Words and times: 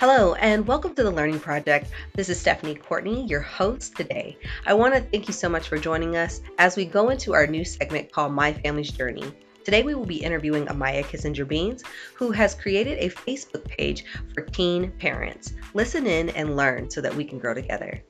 Hello, 0.00 0.32
and 0.36 0.66
welcome 0.66 0.94
to 0.94 1.02
the 1.02 1.10
Learning 1.10 1.38
Project. 1.38 1.90
This 2.14 2.30
is 2.30 2.40
Stephanie 2.40 2.74
Courtney, 2.74 3.26
your 3.26 3.42
host 3.42 3.94
today. 3.94 4.38
I 4.64 4.72
want 4.72 4.94
to 4.94 5.02
thank 5.02 5.28
you 5.28 5.34
so 5.34 5.46
much 5.46 5.68
for 5.68 5.76
joining 5.76 6.16
us 6.16 6.40
as 6.56 6.74
we 6.74 6.86
go 6.86 7.10
into 7.10 7.34
our 7.34 7.46
new 7.46 7.66
segment 7.66 8.10
called 8.10 8.32
My 8.32 8.50
Family's 8.50 8.90
Journey. 8.90 9.30
Today, 9.62 9.82
we 9.82 9.94
will 9.94 10.06
be 10.06 10.24
interviewing 10.24 10.64
Amaya 10.68 11.04
Kissinger 11.04 11.46
Beans, 11.46 11.84
who 12.14 12.30
has 12.30 12.54
created 12.54 12.96
a 12.96 13.10
Facebook 13.10 13.66
page 13.68 14.06
for 14.32 14.40
teen 14.40 14.90
parents. 14.92 15.52
Listen 15.74 16.06
in 16.06 16.30
and 16.30 16.56
learn 16.56 16.88
so 16.90 17.02
that 17.02 17.14
we 17.14 17.22
can 17.22 17.38
grow 17.38 17.52
together. 17.52 18.02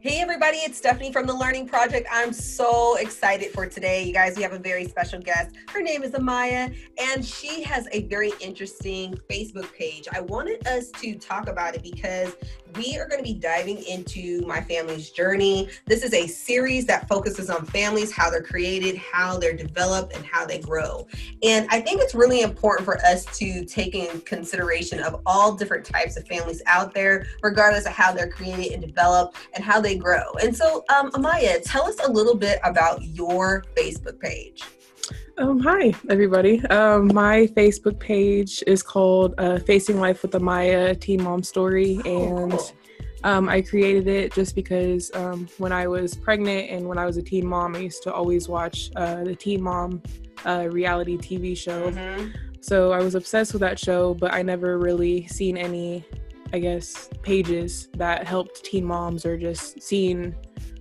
Hey 0.00 0.20
everybody, 0.20 0.58
it's 0.58 0.78
Stephanie 0.78 1.10
from 1.10 1.26
the 1.26 1.34
Learning 1.34 1.66
Project. 1.66 2.06
I'm 2.12 2.32
so 2.32 2.94
excited 2.98 3.50
for 3.50 3.66
today. 3.66 4.04
You 4.04 4.12
guys, 4.12 4.36
we 4.36 4.44
have 4.44 4.52
a 4.52 4.58
very 4.58 4.84
special 4.84 5.20
guest. 5.20 5.56
Her 5.70 5.82
name 5.82 6.04
is 6.04 6.12
Amaya, 6.12 6.72
and 6.96 7.26
she 7.26 7.64
has 7.64 7.88
a 7.90 8.02
very 8.02 8.30
interesting 8.40 9.18
Facebook 9.28 9.72
page. 9.74 10.06
I 10.12 10.20
wanted 10.20 10.64
us 10.68 10.92
to 11.00 11.16
talk 11.16 11.48
about 11.48 11.74
it 11.74 11.82
because 11.82 12.36
we 12.76 12.98
are 12.98 13.08
going 13.08 13.18
to 13.18 13.24
be 13.24 13.38
diving 13.38 13.82
into 13.84 14.42
my 14.46 14.60
family's 14.60 15.10
journey. 15.10 15.68
This 15.86 16.02
is 16.02 16.12
a 16.14 16.26
series 16.26 16.86
that 16.86 17.08
focuses 17.08 17.50
on 17.50 17.64
families, 17.66 18.12
how 18.12 18.30
they're 18.30 18.42
created, 18.42 18.96
how 18.96 19.38
they're 19.38 19.56
developed, 19.56 20.14
and 20.14 20.24
how 20.24 20.46
they 20.46 20.58
grow. 20.58 21.06
And 21.42 21.66
I 21.70 21.80
think 21.80 22.00
it's 22.00 22.14
really 22.14 22.42
important 22.42 22.84
for 22.84 22.98
us 23.04 23.24
to 23.38 23.64
take 23.64 23.94
in 23.94 24.20
consideration 24.22 25.00
of 25.00 25.20
all 25.26 25.54
different 25.54 25.84
types 25.84 26.16
of 26.16 26.26
families 26.26 26.62
out 26.66 26.94
there, 26.94 27.26
regardless 27.42 27.86
of 27.86 27.92
how 27.92 28.12
they're 28.12 28.30
created 28.30 28.72
and 28.72 28.82
developed 28.82 29.36
and 29.54 29.64
how 29.64 29.80
they 29.80 29.96
grow. 29.96 30.32
And 30.42 30.54
so, 30.54 30.84
um, 30.94 31.10
Amaya, 31.12 31.60
tell 31.64 31.86
us 31.86 31.96
a 32.04 32.10
little 32.10 32.36
bit 32.36 32.60
about 32.64 33.02
your 33.02 33.64
Facebook 33.76 34.20
page. 34.20 34.64
Um, 35.38 35.60
hi, 35.60 35.94
everybody. 36.10 36.60
Um, 36.66 37.12
my 37.14 37.46
Facebook 37.56 38.00
page 38.00 38.64
is 38.66 38.82
called 38.82 39.34
uh, 39.38 39.60
Facing 39.60 40.00
Life 40.00 40.22
with 40.22 40.32
Amaya 40.32 41.00
Teen 41.00 41.22
Mom 41.22 41.44
Story. 41.44 42.00
Oh, 42.04 42.36
and 42.42 42.72
um, 43.22 43.48
I 43.48 43.62
created 43.62 44.08
it 44.08 44.32
just 44.32 44.56
because 44.56 45.12
um, 45.14 45.48
when 45.58 45.70
I 45.70 45.86
was 45.86 46.16
pregnant 46.16 46.70
and 46.70 46.88
when 46.88 46.98
I 46.98 47.06
was 47.06 47.18
a 47.18 47.22
teen 47.22 47.46
mom, 47.46 47.76
I 47.76 47.78
used 47.78 48.02
to 48.02 48.12
always 48.12 48.48
watch 48.48 48.90
uh, 48.96 49.22
the 49.22 49.36
Teen 49.36 49.62
Mom 49.62 50.02
uh, 50.44 50.66
reality 50.72 51.16
TV 51.16 51.56
show. 51.56 51.92
Mm-hmm. 51.92 52.32
So 52.60 52.90
I 52.90 52.98
was 52.98 53.14
obsessed 53.14 53.52
with 53.52 53.60
that 53.60 53.78
show, 53.78 54.14
but 54.14 54.34
I 54.34 54.42
never 54.42 54.76
really 54.76 55.28
seen 55.28 55.56
any, 55.56 56.04
I 56.52 56.58
guess, 56.58 57.10
pages 57.22 57.90
that 57.96 58.26
helped 58.26 58.64
teen 58.64 58.84
moms 58.84 59.24
or 59.24 59.38
just 59.38 59.80
seen 59.80 60.34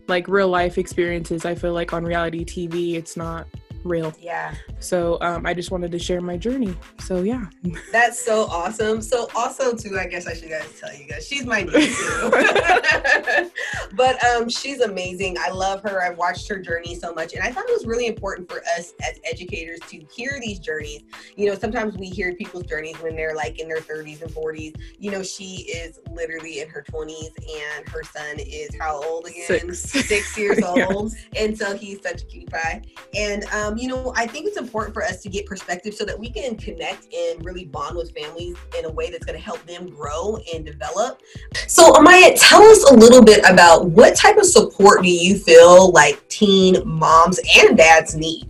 like 0.08 0.28
real 0.28 0.50
life 0.50 0.80
experiences. 0.80 1.46
I 1.46 1.54
feel 1.54 1.74
like 1.74 1.94
on 1.94 2.04
reality 2.04 2.44
TV, 2.44 2.96
it's 2.96 3.16
not 3.16 3.46
real. 3.84 4.14
Yeah. 4.20 4.56
So 4.80 5.18
um, 5.22 5.46
I 5.46 5.54
just 5.54 5.72
wanted 5.72 5.92
to 5.92 6.00
share 6.00 6.22
my 6.22 6.38
journey. 6.38 6.76
So 7.00 7.22
yeah. 7.22 7.46
That's 7.92 8.24
so 8.24 8.46
awesome. 8.46 9.02
So 9.02 9.28
also 9.36 9.76
too, 9.76 9.98
I 10.00 10.08
guess 10.08 10.28
I 10.28 10.34
should 10.34 10.50
guys 10.50 10.80
tell 10.80 10.94
you 10.94 11.08
guys, 11.08 11.28
she's 11.28 11.46
my 11.46 11.64
niece 11.64 11.98
too. 11.98 12.32
but 13.96 14.24
um, 14.26 14.50
she's 14.50 14.82
amazing. 14.82 15.38
I 15.40 15.50
love 15.50 15.82
her. 15.84 16.02
I've 16.02 16.18
watched 16.18 16.48
her 16.50 16.60
journey 16.60 16.96
so 16.96 17.14
much, 17.14 17.34
and 17.34 17.44
I 17.44 17.52
thought 17.52 17.66
it 17.68 17.74
was 17.74 17.86
really 17.86 18.08
important 18.08 18.50
for 18.50 18.62
us 18.78 18.94
as 19.08 19.20
educators 19.30 19.80
to 19.90 20.06
hear 20.12 20.40
these 20.42 20.60
journeys. 20.60 21.04
You 21.36 21.48
know, 21.48 21.56
sometimes 21.56 21.98
we 21.98 22.08
hear 22.08 22.34
people's 22.36 22.66
journeys 22.66 22.96
when 23.02 23.16
they're 23.16 23.36
like 23.36 23.60
in 23.60 23.68
their 23.68 23.80
30s 23.80 24.22
and 24.22 24.32
40s. 24.32 24.76
You 25.00 25.12
know, 25.12 25.24
she 25.24 25.64
is 25.72 26.00
literally 26.12 26.62
in 26.62 26.70
her 26.70 26.84
20s, 26.90 27.32
and 27.38 27.88
her 27.90 28.04
son 28.04 28.38
is 28.40 28.70
how 28.80 29.04
old 29.04 29.28
again? 29.28 29.74
Six, 29.74 30.08
Six 30.08 30.38
years 30.38 30.62
old, 30.64 31.14
yeah. 31.34 31.44
and 31.44 31.58
so 31.58 31.76
he's 31.76 32.02
such 32.02 32.24
a 32.24 32.26
cutie 32.26 32.48
pie. 32.48 32.82
And 33.16 33.46
um, 33.46 33.67
you 33.76 33.88
know, 33.88 34.14
I 34.16 34.28
think 34.28 34.46
it's 34.46 34.58
important 34.58 34.94
for 34.94 35.04
us 35.04 35.22
to 35.24 35.30
get 35.30 35.46
perspective 35.46 35.94
so 35.94 36.06
that 36.06 36.18
we 36.18 36.30
can 36.30 36.56
connect 36.56 37.12
and 37.14 37.44
really 37.44 37.66
bond 37.66 37.98
with 37.98 38.16
families 38.16 38.56
in 38.78 38.86
a 38.86 38.90
way 38.90 39.10
that's 39.10 39.26
going 39.26 39.38
to 39.38 39.44
help 39.44 39.66
them 39.66 39.90
grow 39.90 40.38
and 40.54 40.64
develop. 40.64 41.22
So, 41.68 41.92
Amaya, 41.94 42.38
tell 42.38 42.62
us 42.62 42.92
a 42.92 42.94
little 42.94 43.24
bit 43.24 43.40
about 43.50 43.90
what 43.90 44.16
type 44.16 44.38
of 44.38 44.46
support 44.46 45.02
do 45.02 45.10
you 45.10 45.38
feel 45.38 45.92
like 45.92 46.26
teen 46.30 46.82
moms 46.86 47.40
and 47.58 47.76
dads 47.76 48.16
need? 48.16 48.48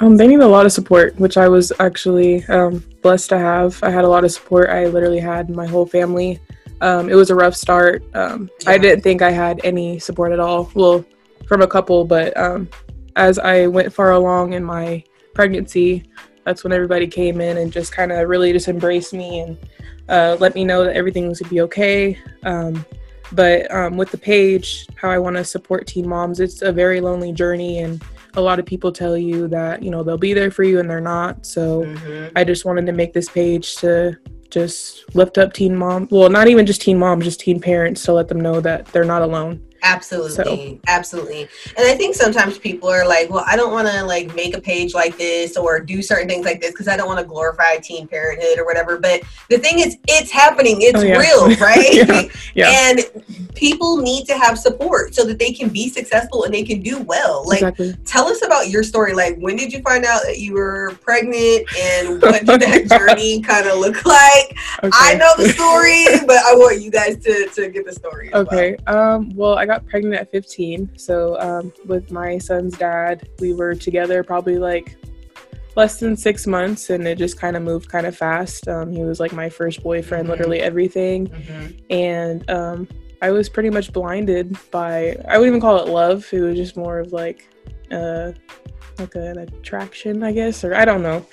Um, 0.00 0.16
they 0.16 0.26
need 0.26 0.40
a 0.40 0.48
lot 0.48 0.66
of 0.66 0.72
support, 0.72 1.14
which 1.20 1.36
I 1.36 1.48
was 1.48 1.72
actually 1.78 2.44
um, 2.46 2.82
blessed 3.02 3.28
to 3.28 3.38
have. 3.38 3.80
I 3.84 3.90
had 3.90 4.04
a 4.04 4.08
lot 4.08 4.24
of 4.24 4.32
support. 4.32 4.70
I 4.70 4.86
literally 4.86 5.20
had 5.20 5.50
my 5.50 5.66
whole 5.66 5.86
family. 5.86 6.40
Um, 6.80 7.08
it 7.08 7.14
was 7.14 7.30
a 7.30 7.34
rough 7.34 7.54
start. 7.54 8.02
Um, 8.14 8.50
yeah. 8.64 8.70
I 8.70 8.78
didn't 8.78 9.02
think 9.02 9.22
I 9.22 9.30
had 9.30 9.60
any 9.62 10.00
support 10.00 10.32
at 10.32 10.40
all. 10.40 10.70
Well, 10.74 11.04
from 11.46 11.62
a 11.62 11.66
couple, 11.66 12.04
but 12.04 12.36
um, 12.36 12.68
as 13.16 13.38
I 13.38 13.66
went 13.66 13.92
far 13.92 14.12
along 14.12 14.52
in 14.52 14.64
my 14.64 15.04
pregnancy, 15.34 16.04
that's 16.44 16.64
when 16.64 16.72
everybody 16.72 17.06
came 17.06 17.40
in 17.40 17.58
and 17.58 17.72
just 17.72 17.92
kind 17.92 18.12
of 18.12 18.28
really 18.28 18.52
just 18.52 18.68
embraced 18.68 19.12
me 19.12 19.40
and 19.40 19.58
uh, 20.08 20.36
let 20.40 20.54
me 20.54 20.64
know 20.64 20.84
that 20.84 20.96
everything 20.96 21.28
was 21.28 21.40
going 21.40 21.48
to 21.48 21.54
be 21.54 21.60
okay. 21.62 22.18
Um, 22.42 22.84
but 23.32 23.72
um, 23.72 23.96
with 23.96 24.10
the 24.10 24.18
page, 24.18 24.86
how 24.96 25.10
I 25.10 25.18
want 25.18 25.36
to 25.36 25.44
support 25.44 25.86
teen 25.86 26.08
moms, 26.08 26.40
it's 26.40 26.62
a 26.62 26.72
very 26.72 27.00
lonely 27.00 27.32
journey, 27.32 27.78
and 27.78 28.02
a 28.34 28.40
lot 28.40 28.58
of 28.58 28.66
people 28.66 28.92
tell 28.92 29.16
you 29.16 29.48
that 29.48 29.82
you 29.82 29.90
know 29.90 30.02
they'll 30.02 30.18
be 30.18 30.34
there 30.34 30.50
for 30.50 30.64
you, 30.64 30.80
and 30.80 30.90
they're 30.90 31.00
not. 31.00 31.46
So 31.46 31.82
mm-hmm. 31.82 32.36
I 32.36 32.44
just 32.44 32.64
wanted 32.64 32.86
to 32.86 32.92
make 32.92 33.14
this 33.14 33.28
page 33.28 33.76
to 33.76 34.18
just 34.50 35.14
lift 35.14 35.38
up 35.38 35.54
teen 35.54 35.74
mom. 35.74 36.08
Well, 36.10 36.28
not 36.28 36.48
even 36.48 36.66
just 36.66 36.82
teen 36.82 36.98
moms, 36.98 37.24
just 37.24 37.40
teen 37.40 37.58
parents 37.58 38.02
to 38.04 38.12
let 38.12 38.28
them 38.28 38.40
know 38.40 38.60
that 38.60 38.86
they're 38.86 39.04
not 39.04 39.22
alone. 39.22 39.66
Absolutely. 39.82 40.76
So. 40.76 40.80
Absolutely. 40.86 41.42
And 41.76 41.86
I 41.86 41.94
think 41.94 42.14
sometimes 42.14 42.56
people 42.58 42.88
are 42.88 43.06
like, 43.06 43.30
well, 43.30 43.44
I 43.46 43.56
don't 43.56 43.72
want 43.72 43.88
to 43.88 44.04
like 44.04 44.34
make 44.34 44.56
a 44.56 44.60
page 44.60 44.94
like 44.94 45.18
this 45.18 45.56
or 45.56 45.80
do 45.80 46.00
certain 46.02 46.28
things 46.28 46.44
like 46.44 46.60
this 46.60 46.70
because 46.70 46.86
I 46.86 46.96
don't 46.96 47.08
want 47.08 47.18
to 47.18 47.26
glorify 47.26 47.76
teen 47.78 48.06
parenthood 48.06 48.58
or 48.58 48.64
whatever. 48.64 48.98
But 48.98 49.22
the 49.50 49.58
thing 49.58 49.80
is, 49.80 49.98
it's 50.06 50.30
happening. 50.30 50.76
It's 50.80 51.00
oh, 51.00 51.02
yeah. 51.02 51.18
real, 51.18 51.56
right? 51.56 51.92
yeah. 51.92 52.22
Yeah. 52.54 52.68
And 52.70 53.00
people 53.54 53.96
need 53.96 54.26
to 54.26 54.36
have 54.36 54.58
support 54.58 55.14
so 55.14 55.24
that 55.24 55.38
they 55.38 55.52
can 55.52 55.70
be 55.70 55.88
successful 55.88 56.44
and 56.44 56.52
they 56.52 56.62
can 56.62 56.82
do 56.82 57.00
well. 57.00 57.46
Like, 57.46 57.62
exactly. 57.62 57.94
tell 58.04 58.26
us 58.28 58.44
about 58.44 58.68
your 58.68 58.82
story. 58.82 59.14
Like, 59.14 59.38
when 59.38 59.56
did 59.56 59.72
you 59.72 59.80
find 59.80 60.04
out 60.04 60.20
that 60.26 60.38
you 60.38 60.52
were 60.52 60.98
pregnant 61.00 61.66
and 61.78 62.20
what 62.20 62.44
did 62.44 62.60
that 62.88 62.88
journey 62.88 63.40
kind 63.40 63.66
of 63.66 63.78
look 63.78 64.04
like? 64.04 64.56
Okay. 64.82 64.90
I 64.92 65.14
know 65.14 65.32
the 65.38 65.48
story, 65.48 66.26
but 66.26 66.36
I 66.44 66.54
want 66.54 66.82
you 66.82 66.90
guys 66.90 67.16
to, 67.24 67.48
to 67.54 67.70
get 67.70 67.86
the 67.86 67.92
story. 67.92 68.32
okay. 68.34 68.76
Well. 68.86 69.14
Um, 69.14 69.30
well, 69.34 69.54
I 69.56 69.64
got 69.64 69.71
got 69.72 69.86
pregnant 69.86 70.14
at 70.14 70.30
15. 70.30 70.98
So 70.98 71.40
um, 71.40 71.72
with 71.86 72.10
my 72.10 72.38
son's 72.38 72.76
dad, 72.76 73.28
we 73.38 73.54
were 73.54 73.74
together 73.74 74.22
probably 74.22 74.58
like 74.58 74.96
less 75.76 75.98
than 75.98 76.16
six 76.16 76.46
months, 76.46 76.90
and 76.90 77.06
it 77.06 77.16
just 77.16 77.38
kind 77.38 77.56
of 77.56 77.62
moved 77.62 77.88
kind 77.88 78.06
of 78.06 78.16
fast. 78.16 78.68
Um, 78.68 78.92
he 78.92 79.02
was 79.02 79.18
like 79.18 79.32
my 79.32 79.48
first 79.48 79.82
boyfriend, 79.82 80.24
mm-hmm. 80.24 80.32
literally 80.32 80.60
everything, 80.60 81.28
mm-hmm. 81.28 81.66
and 81.90 82.50
um, 82.50 82.88
I 83.22 83.30
was 83.30 83.48
pretty 83.48 83.70
much 83.70 83.92
blinded 83.92 84.56
by 84.70 85.16
I 85.28 85.38
wouldn't 85.38 85.52
even 85.52 85.60
call 85.60 85.78
it 85.78 85.88
love. 85.88 86.28
It 86.32 86.40
was 86.40 86.56
just 86.56 86.76
more 86.76 86.98
of 86.98 87.12
like 87.12 87.48
uh, 87.90 88.32
like 88.98 89.14
an 89.14 89.38
attraction, 89.38 90.22
I 90.22 90.32
guess, 90.32 90.64
or 90.64 90.74
I 90.74 90.84
don't 90.84 91.02
know. 91.02 91.24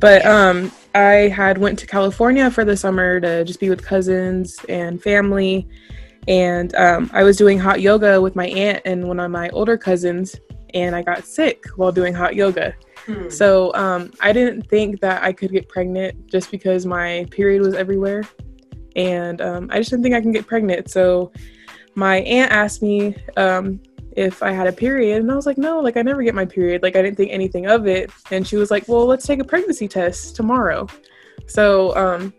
But 0.00 0.24
um, 0.24 0.72
I 0.94 1.28
had 1.28 1.58
went 1.58 1.78
to 1.80 1.86
California 1.86 2.50
for 2.50 2.64
the 2.64 2.76
summer 2.76 3.20
to 3.20 3.44
just 3.44 3.60
be 3.60 3.68
with 3.68 3.84
cousins 3.84 4.58
and 4.70 5.02
family 5.02 5.68
and 6.28 6.74
um, 6.76 7.10
I 7.12 7.22
was 7.22 7.36
doing 7.36 7.58
hot 7.58 7.80
yoga 7.80 8.20
with 8.20 8.36
my 8.36 8.46
aunt 8.46 8.82
and 8.84 9.06
one 9.08 9.18
of 9.20 9.30
my 9.30 9.48
older 9.50 9.76
cousins, 9.76 10.36
and 10.74 10.94
I 10.94 11.02
got 11.02 11.24
sick 11.24 11.64
while 11.76 11.92
doing 11.92 12.14
hot 12.14 12.34
yoga. 12.34 12.74
Hmm. 13.06 13.28
So 13.28 13.74
um, 13.74 14.12
I 14.20 14.32
didn't 14.32 14.68
think 14.68 15.00
that 15.00 15.22
I 15.22 15.32
could 15.32 15.50
get 15.50 15.68
pregnant 15.68 16.26
just 16.28 16.50
because 16.50 16.86
my 16.86 17.26
period 17.30 17.62
was 17.62 17.74
everywhere, 17.74 18.22
and 18.94 19.40
um, 19.40 19.68
I 19.72 19.78
just 19.78 19.90
didn't 19.90 20.04
think 20.04 20.14
I 20.14 20.20
can 20.20 20.32
get 20.32 20.46
pregnant. 20.46 20.90
So 20.90 21.32
my 21.94 22.18
aunt 22.18 22.52
asked 22.52 22.82
me 22.82 23.16
um, 23.36 23.80
if 24.16 24.42
I 24.42 24.52
had 24.52 24.68
a 24.68 24.72
period, 24.72 25.22
and 25.22 25.32
I 25.32 25.34
was 25.34 25.46
like, 25.46 25.58
no, 25.58 25.80
like 25.80 25.96
I 25.96 26.02
never 26.02 26.22
get 26.22 26.34
my 26.34 26.44
period. 26.44 26.82
Like 26.82 26.94
I 26.94 27.02
didn't 27.02 27.16
think 27.16 27.32
anything 27.32 27.66
of 27.66 27.86
it, 27.86 28.10
and 28.30 28.46
she 28.46 28.56
was 28.56 28.70
like, 28.70 28.86
well, 28.86 29.06
let's 29.06 29.26
take 29.26 29.40
a 29.40 29.44
pregnancy 29.44 29.88
test 29.88 30.36
tomorrow. 30.36 30.86
So 31.48 31.96
um, 31.96 32.32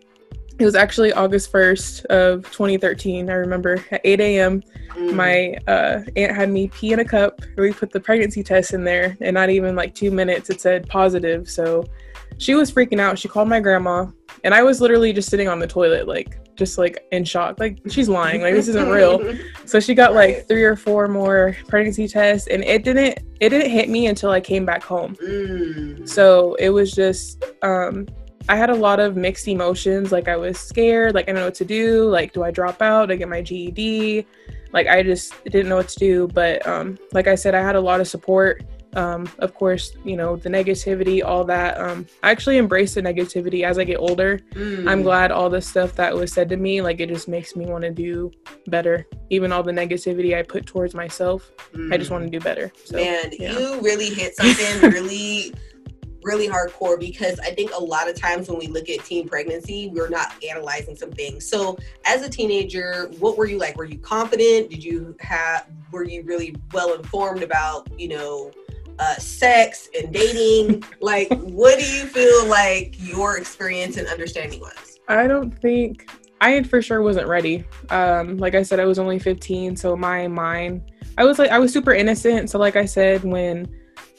it 0.58 0.64
was 0.64 0.74
actually 0.74 1.12
August 1.12 1.52
1st 1.52 2.04
of 2.06 2.44
2013. 2.52 3.28
I 3.28 3.34
remember 3.34 3.84
at 3.90 4.00
8 4.04 4.20
a.m. 4.20 4.62
Mm. 4.90 5.14
my 5.14 5.56
uh, 5.66 6.02
aunt 6.14 6.36
had 6.36 6.50
me 6.50 6.68
pee 6.68 6.92
in 6.92 7.00
a 7.00 7.04
cup. 7.04 7.40
We 7.56 7.72
put 7.72 7.90
the 7.90 7.98
pregnancy 7.98 8.44
test 8.44 8.72
in 8.74 8.84
there, 8.84 9.16
and 9.20 9.34
not 9.34 9.50
even 9.50 9.74
like 9.74 9.94
two 9.94 10.12
minutes, 10.12 10.50
it 10.50 10.60
said 10.60 10.88
positive. 10.88 11.50
So 11.50 11.84
she 12.38 12.54
was 12.54 12.70
freaking 12.70 13.00
out. 13.00 13.18
She 13.18 13.28
called 13.28 13.48
my 13.48 13.58
grandma, 13.58 14.06
and 14.44 14.54
I 14.54 14.62
was 14.62 14.80
literally 14.80 15.12
just 15.12 15.28
sitting 15.28 15.48
on 15.48 15.58
the 15.58 15.66
toilet, 15.66 16.06
like 16.06 16.38
just 16.56 16.78
like 16.78 17.04
in 17.10 17.24
shock. 17.24 17.58
Like 17.58 17.80
she's 17.88 18.08
lying. 18.08 18.40
Like 18.42 18.54
this 18.54 18.68
isn't 18.68 18.88
real. 18.88 19.36
so 19.64 19.80
she 19.80 19.94
got 19.94 20.14
like 20.14 20.46
three 20.46 20.62
or 20.62 20.76
four 20.76 21.08
more 21.08 21.56
pregnancy 21.66 22.06
tests, 22.06 22.46
and 22.46 22.62
it 22.62 22.84
didn't 22.84 23.18
it 23.40 23.48
didn't 23.48 23.70
hit 23.70 23.88
me 23.88 24.06
until 24.06 24.30
I 24.30 24.40
came 24.40 24.64
back 24.64 24.84
home. 24.84 25.16
Mm. 25.16 26.08
So 26.08 26.54
it 26.54 26.70
was 26.70 26.92
just 26.92 27.44
um 27.62 28.06
I 28.48 28.56
had 28.56 28.70
a 28.70 28.74
lot 28.74 29.00
of 29.00 29.16
mixed 29.16 29.48
emotions. 29.48 30.12
Like 30.12 30.28
I 30.28 30.36
was 30.36 30.58
scared, 30.58 31.14
like 31.14 31.28
I 31.28 31.32
don't 31.32 31.40
know 31.40 31.46
what 31.46 31.54
to 31.56 31.64
do. 31.64 32.08
Like, 32.08 32.32
do 32.32 32.42
I 32.42 32.50
drop 32.50 32.82
out? 32.82 33.10
I 33.10 33.16
get 33.16 33.28
my 33.28 33.40
GED? 33.42 34.26
Like 34.72 34.86
I 34.86 35.02
just 35.02 35.32
didn't 35.44 35.68
know 35.68 35.76
what 35.76 35.88
to 35.88 35.98
do. 35.98 36.28
But 36.28 36.66
um, 36.66 36.98
like 37.12 37.26
I 37.26 37.36
said, 37.36 37.54
I 37.54 37.62
had 37.62 37.76
a 37.76 37.80
lot 37.80 38.00
of 38.00 38.08
support 38.08 38.62
Um, 38.96 39.28
of 39.40 39.54
course, 39.54 39.96
you 40.04 40.16
know, 40.16 40.36
the 40.36 40.48
negativity, 40.48 41.24
all 41.24 41.44
that. 41.44 41.80
Um, 41.80 42.06
I 42.22 42.30
actually 42.30 42.58
embrace 42.58 42.94
the 42.94 43.02
negativity 43.02 43.64
as 43.64 43.76
I 43.76 43.84
get 43.84 43.98
older. 43.98 44.38
Mm. 44.52 44.88
I'm 44.88 45.02
glad 45.02 45.32
all 45.32 45.50
the 45.50 45.60
stuff 45.60 45.96
that 45.96 46.14
was 46.14 46.32
said 46.32 46.48
to 46.50 46.56
me, 46.56 46.80
like 46.80 47.00
it 47.00 47.08
just 47.08 47.26
makes 47.26 47.56
me 47.56 47.66
want 47.66 47.82
to 47.82 47.90
do 47.90 48.30
better. 48.68 49.06
Even 49.30 49.50
all 49.50 49.64
the 49.64 49.72
negativity 49.72 50.38
I 50.38 50.42
put 50.42 50.66
towards 50.66 50.94
myself, 50.94 51.50
mm. 51.72 51.92
I 51.92 51.96
just 51.96 52.10
want 52.12 52.24
to 52.24 52.30
do 52.30 52.38
better. 52.38 52.70
So, 52.84 52.96
Man, 52.96 53.30
yeah. 53.32 53.58
you 53.58 53.80
really 53.80 54.10
hit 54.10 54.36
something 54.36 54.90
really 54.92 55.52
really 56.24 56.48
hardcore 56.48 56.98
because 56.98 57.38
I 57.40 57.50
think 57.50 57.70
a 57.72 57.82
lot 57.82 58.08
of 58.08 58.16
times 58.16 58.48
when 58.48 58.58
we 58.58 58.66
look 58.66 58.88
at 58.88 59.04
teen 59.04 59.28
pregnancy, 59.28 59.90
we're 59.92 60.08
not 60.08 60.34
analyzing 60.48 60.96
some 60.96 61.12
things. 61.12 61.48
So, 61.48 61.78
as 62.06 62.22
a 62.22 62.28
teenager, 62.28 63.10
what 63.18 63.36
were 63.36 63.46
you 63.46 63.58
like? 63.58 63.76
Were 63.76 63.84
you 63.84 63.98
confident? 63.98 64.70
Did 64.70 64.82
you 64.82 65.14
have, 65.20 65.66
were 65.92 66.04
you 66.04 66.22
really 66.22 66.56
well 66.72 66.94
informed 66.94 67.42
about, 67.42 67.88
you 67.98 68.08
know, 68.08 68.50
uh, 68.98 69.16
sex 69.16 69.88
and 69.96 70.12
dating? 70.12 70.82
like, 71.00 71.28
what 71.40 71.78
do 71.78 71.86
you 71.86 72.04
feel 72.04 72.46
like 72.46 72.96
your 72.98 73.36
experience 73.36 73.96
and 73.96 74.08
understanding 74.08 74.60
was? 74.60 74.98
I 75.06 75.26
don't 75.26 75.50
think 75.60 76.10
I 76.40 76.62
for 76.62 76.80
sure 76.80 77.02
wasn't 77.02 77.28
ready. 77.28 77.64
Um, 77.90 78.38
like 78.38 78.54
I 78.54 78.62
said, 78.62 78.80
I 78.80 78.86
was 78.86 78.98
only 78.98 79.18
15, 79.18 79.76
so 79.76 79.96
my 79.96 80.26
mind, 80.26 80.90
I 81.18 81.24
was 81.24 81.38
like, 81.38 81.50
I 81.50 81.58
was 81.58 81.72
super 81.72 81.92
innocent. 81.92 82.50
So, 82.50 82.58
like 82.58 82.76
I 82.76 82.86
said, 82.86 83.22
when 83.24 83.68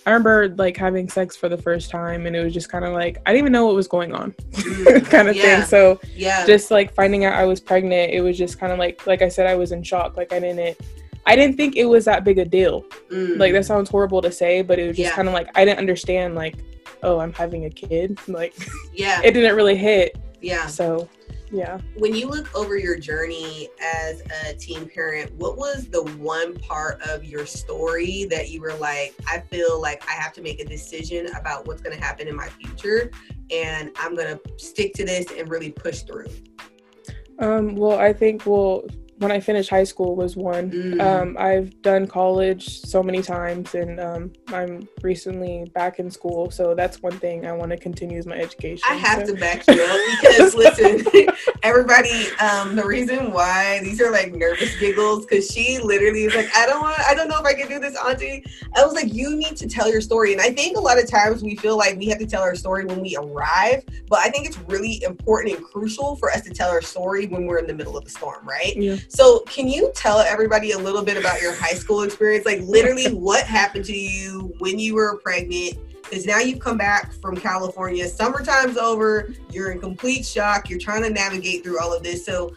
I 0.05 0.11
remember 0.11 0.49
like 0.49 0.77
having 0.77 1.09
sex 1.09 1.35
for 1.35 1.49
the 1.49 1.57
first 1.57 1.89
time 1.89 2.27
and 2.27 2.35
it 2.35 2.43
was 2.43 2.53
just 2.53 2.69
kind 2.69 2.85
of 2.85 2.93
like 2.93 3.21
I 3.25 3.31
didn't 3.31 3.43
even 3.43 3.51
know 3.53 3.65
what 3.65 3.75
was 3.75 3.87
going 3.87 4.13
on 4.13 4.33
mm, 4.51 5.05
kind 5.09 5.27
of 5.27 5.35
yeah. 5.35 5.41
thing. 5.41 5.65
So 5.65 5.99
yeah. 6.15 6.45
just 6.45 6.69
like 6.69 6.93
finding 6.93 7.25
out 7.25 7.33
I 7.33 7.45
was 7.45 7.59
pregnant, 7.59 8.11
it 8.11 8.21
was 8.21 8.37
just 8.37 8.59
kind 8.59 8.71
of 8.71 8.77
like 8.77 9.05
like 9.07 9.21
I 9.21 9.29
said 9.29 9.47
I 9.47 9.55
was 9.55 9.71
in 9.71 9.81
shock. 9.81 10.15
Like 10.15 10.31
I 10.31 10.39
didn't 10.39 10.77
I 11.25 11.35
didn't 11.35 11.57
think 11.57 11.75
it 11.75 11.85
was 11.85 12.05
that 12.05 12.23
big 12.23 12.37
a 12.37 12.45
deal. 12.45 12.83
Mm. 13.09 13.39
Like 13.39 13.53
that 13.53 13.65
sounds 13.65 13.89
horrible 13.89 14.21
to 14.21 14.31
say, 14.31 14.61
but 14.61 14.77
it 14.77 14.87
was 14.87 14.97
just 14.97 15.09
yeah. 15.09 15.15
kind 15.15 15.27
of 15.27 15.33
like 15.33 15.49
I 15.55 15.65
didn't 15.65 15.79
understand 15.79 16.35
like 16.35 16.55
oh, 17.01 17.19
I'm 17.19 17.33
having 17.33 17.65
a 17.65 17.69
kid. 17.69 18.19
Like 18.27 18.55
yeah. 18.93 19.21
it 19.23 19.31
didn't 19.31 19.55
really 19.55 19.75
hit. 19.75 20.17
Yeah. 20.41 20.67
So 20.67 21.09
yeah. 21.55 21.79
When 21.95 22.13
you 22.13 22.27
look 22.27 22.53
over 22.53 22.77
your 22.77 22.97
journey 22.97 23.69
as 23.81 24.21
a 24.43 24.53
teen 24.55 24.89
parent, 24.89 25.33
what 25.35 25.57
was 25.57 25.87
the 25.87 26.03
one 26.17 26.59
part 26.59 27.01
of 27.07 27.23
your 27.23 27.45
story 27.45 28.25
that 28.25 28.49
you 28.49 28.59
were 28.59 28.73
like, 28.73 29.15
I 29.25 29.39
feel 29.39 29.81
like 29.81 30.05
I 30.09 30.11
have 30.11 30.33
to 30.33 30.41
make 30.41 30.59
a 30.59 30.65
decision 30.65 31.27
about 31.35 31.65
what's 31.65 31.81
going 31.81 31.97
to 31.97 32.03
happen 32.03 32.27
in 32.27 32.35
my 32.35 32.49
future 32.49 33.09
and 33.51 33.91
I'm 33.97 34.15
going 34.15 34.37
to 34.37 34.41
stick 34.57 34.93
to 34.95 35.05
this 35.05 35.27
and 35.31 35.49
really 35.49 35.71
push 35.71 36.01
through? 36.01 36.27
Um, 37.39 37.75
well, 37.75 37.99
I 37.99 38.11
think, 38.11 38.45
well, 38.45 38.83
when 39.17 39.31
I 39.31 39.39
finished 39.39 39.69
high 39.69 39.85
school 39.85 40.15
was 40.15 40.35
one. 40.35 40.71
Mm. 40.71 41.01
Um, 41.01 41.37
I've 41.39 41.81
done 41.81 42.05
college 42.05 42.81
so 42.81 43.01
many 43.01 43.21
times, 43.21 43.73
and 43.73 43.99
um, 43.99 44.33
I'm 44.47 44.87
recently 45.01 45.71
back 45.73 45.99
in 45.99 46.11
school, 46.11 46.51
so 46.51 46.75
that's 46.75 47.01
one 47.01 47.17
thing 47.19 47.45
I 47.45 47.53
want 47.53 47.71
to 47.71 47.77
continue 47.77 48.17
is 48.17 48.25
my 48.25 48.35
education. 48.35 48.83
I 48.89 48.95
have 48.95 49.25
so. 49.25 49.33
to 49.33 49.39
back 49.39 49.65
you 49.67 49.81
up 49.81 49.99
because 50.21 50.55
listen, 50.55 51.27
everybody, 51.63 52.29
um, 52.41 52.75
the 52.75 52.85
reason 52.85 53.31
why 53.31 53.79
these 53.83 54.01
are 54.01 54.11
like 54.11 54.33
nervous 54.33 54.77
giggles 54.79 55.25
because 55.25 55.49
she 55.49 55.79
literally 55.79 56.25
is 56.25 56.35
like, 56.35 56.49
I 56.55 56.65
don't 56.65 56.81
want, 56.81 56.99
I 56.99 57.15
don't 57.15 57.29
know 57.29 57.39
if 57.39 57.45
I 57.45 57.53
can 57.53 57.69
do 57.69 57.79
this, 57.79 57.97
Auntie. 58.05 58.43
I 58.75 58.83
was 58.83 58.93
like, 58.93 59.13
you 59.13 59.35
need 59.37 59.55
to 59.57 59.67
tell 59.67 59.89
your 59.89 60.01
story, 60.01 60.33
and 60.33 60.41
I 60.41 60.51
think 60.51 60.77
a 60.77 60.81
lot 60.81 61.01
of 61.01 61.09
times 61.09 61.41
we 61.41 61.55
feel 61.55 61.77
like 61.77 61.97
we 61.97 62.07
have 62.07 62.19
to 62.19 62.27
tell 62.27 62.41
our 62.41 62.55
story 62.55 62.83
when 62.83 63.01
we 63.01 63.15
arrive, 63.15 63.83
but 64.09 64.19
I 64.19 64.29
think 64.29 64.45
it's 64.45 64.59
really 64.67 65.01
important 65.03 65.55
and 65.55 65.65
crucial 65.65 66.17
for 66.17 66.31
us 66.31 66.41
to 66.41 66.53
tell 66.53 66.69
our 66.69 66.81
story 66.81 67.27
when 67.27 67.45
we're 67.45 67.59
in 67.59 67.67
the 67.67 67.73
middle 67.73 67.97
of 67.97 68.03
the 68.03 68.09
storm, 68.09 68.45
right? 68.45 68.75
Yeah. 68.75 68.97
So, 69.07 69.39
can 69.41 69.67
you 69.67 69.91
tell 69.95 70.19
everybody 70.19 70.71
a 70.71 70.77
little 70.77 71.03
bit 71.03 71.17
about 71.17 71.41
your 71.41 71.53
high 71.53 71.73
school 71.73 72.01
experience? 72.01 72.45
Like, 72.45 72.61
literally, 72.61 73.13
what 73.13 73.45
happened 73.45 73.85
to 73.85 73.97
you 73.97 74.53
when 74.59 74.79
you 74.79 74.95
were 74.95 75.17
pregnant? 75.17 75.77
Because 76.03 76.25
now 76.25 76.39
you've 76.39 76.59
come 76.59 76.77
back 76.77 77.13
from 77.13 77.35
California, 77.35 78.07
summertime's 78.07 78.77
over, 78.77 79.33
you're 79.51 79.71
in 79.71 79.79
complete 79.79 80.25
shock, 80.25 80.69
you're 80.69 80.79
trying 80.79 81.01
to 81.01 81.09
navigate 81.09 81.63
through 81.63 81.79
all 81.79 81.93
of 81.93 82.03
this. 82.03 82.25
So, 82.25 82.55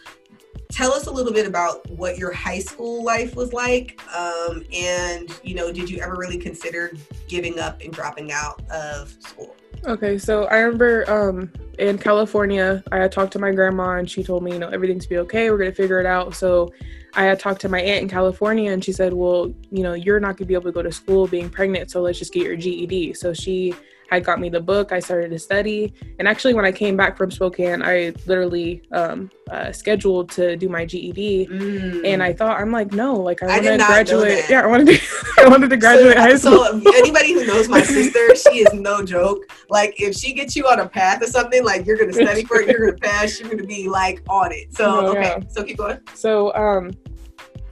tell 0.71 0.93
us 0.93 1.07
a 1.07 1.11
little 1.11 1.33
bit 1.33 1.47
about 1.47 1.89
what 1.89 2.17
your 2.17 2.31
high 2.31 2.59
school 2.59 3.03
life 3.03 3.35
was 3.35 3.53
like 3.53 3.99
um, 4.15 4.63
and 4.71 5.39
you 5.43 5.55
know 5.55 5.71
did 5.71 5.89
you 5.89 5.99
ever 5.99 6.15
really 6.15 6.37
consider 6.37 6.91
giving 7.27 7.59
up 7.59 7.81
and 7.81 7.91
dropping 7.91 8.31
out 8.31 8.61
of 8.69 9.09
school 9.19 9.55
Okay, 9.85 10.17
so 10.17 10.43
I 10.45 10.57
remember 10.57 11.09
um, 11.09 11.51
in 11.77 11.97
California, 11.97 12.83
I 12.91 12.97
had 12.97 13.11
talked 13.11 13.31
to 13.33 13.39
my 13.39 13.51
grandma 13.51 13.97
and 13.97 14.09
she 14.09 14.23
told 14.23 14.43
me, 14.43 14.51
you 14.51 14.59
know, 14.59 14.69
everything's 14.69 15.05
be 15.05 15.17
okay. 15.19 15.49
We're 15.49 15.57
gonna 15.57 15.71
figure 15.71 15.99
it 15.99 16.05
out. 16.05 16.35
So 16.35 16.73
I 17.13 17.23
had 17.23 17.39
talked 17.39 17.61
to 17.61 17.69
my 17.69 17.79
aunt 17.79 18.03
in 18.03 18.09
California 18.09 18.71
and 18.71 18.83
she 18.83 18.91
said, 18.91 19.13
well, 19.13 19.53
you 19.71 19.83
know, 19.83 19.93
you're 19.93 20.19
not 20.19 20.37
gonna 20.37 20.47
be 20.47 20.53
able 20.53 20.65
to 20.65 20.71
go 20.73 20.81
to 20.81 20.91
school 20.91 21.27
being 21.27 21.49
pregnant, 21.49 21.91
so 21.91 22.01
let's 22.01 22.19
just 22.19 22.33
get 22.33 22.43
your 22.43 22.57
GED. 22.57 23.13
So 23.13 23.33
she 23.33 23.73
had 24.09 24.23
got 24.23 24.39
me 24.39 24.49
the 24.49 24.59
book. 24.59 24.91
I 24.91 24.99
started 24.99 25.29
to 25.31 25.39
study, 25.39 25.93
and 26.17 26.27
actually, 26.27 26.53
when 26.53 26.65
I 26.65 26.71
came 26.71 26.97
back 26.97 27.17
from 27.17 27.31
Spokane, 27.31 27.81
I 27.81 28.13
literally 28.25 28.81
um, 28.91 29.29
uh, 29.49 29.71
scheduled 29.71 30.29
to 30.31 30.55
do 30.55 30.69
my 30.69 30.85
GED, 30.85 31.47
mm. 31.47 32.05
and 32.05 32.23
I 32.23 32.33
thought 32.33 32.59
I'm 32.59 32.71
like, 32.71 32.91
no, 32.91 33.15
like 33.15 33.43
I 33.43 33.47
want 33.47 33.63
to 33.63 33.77
graduate. 33.77 34.45
Yeah, 34.49 34.61
I 34.63 34.67
wanted 34.67 34.87
to. 34.87 34.99
I 35.37 35.47
wanted 35.47 35.69
to 35.69 35.77
graduate 35.77 36.15
so, 36.15 36.21
high 36.21 36.35
school. 36.35 36.81
So 36.81 36.97
anybody 36.97 37.33
who 37.33 37.45
knows 37.45 37.69
my 37.69 37.81
sister, 37.81 38.35
she 38.35 38.59
is 38.59 38.73
no 38.73 39.03
joke. 39.03 39.43
Like 39.69 39.95
if 40.01 40.15
she 40.15 40.33
gets 40.33 40.55
you 40.55 40.67
on 40.67 40.79
a 40.79 40.89
path 40.89 41.21
or 41.21 41.27
something, 41.27 41.63
like 41.63 41.85
you're 41.85 41.97
gonna 41.97 42.13
study 42.13 42.43
for 42.43 42.61
it, 42.61 42.69
you're 42.69 42.87
gonna 42.87 42.97
pass, 42.97 43.39
you're 43.39 43.49
gonna 43.49 43.63
be 43.63 43.87
like 43.87 44.21
on 44.29 44.51
it. 44.51 44.75
So 44.75 44.85
oh, 44.85 45.07
okay, 45.11 45.35
yeah. 45.39 45.47
so 45.49 45.63
keep 45.63 45.77
going. 45.77 45.99
So 46.13 46.53
um, 46.55 46.91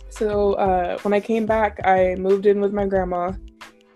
so 0.09 0.53
uh, 0.53 0.97
when 0.99 1.13
I 1.13 1.19
came 1.19 1.45
back, 1.45 1.79
I 1.85 2.15
moved 2.15 2.45
in 2.45 2.59
with 2.59 2.73
my 2.73 2.85
grandma 2.85 3.33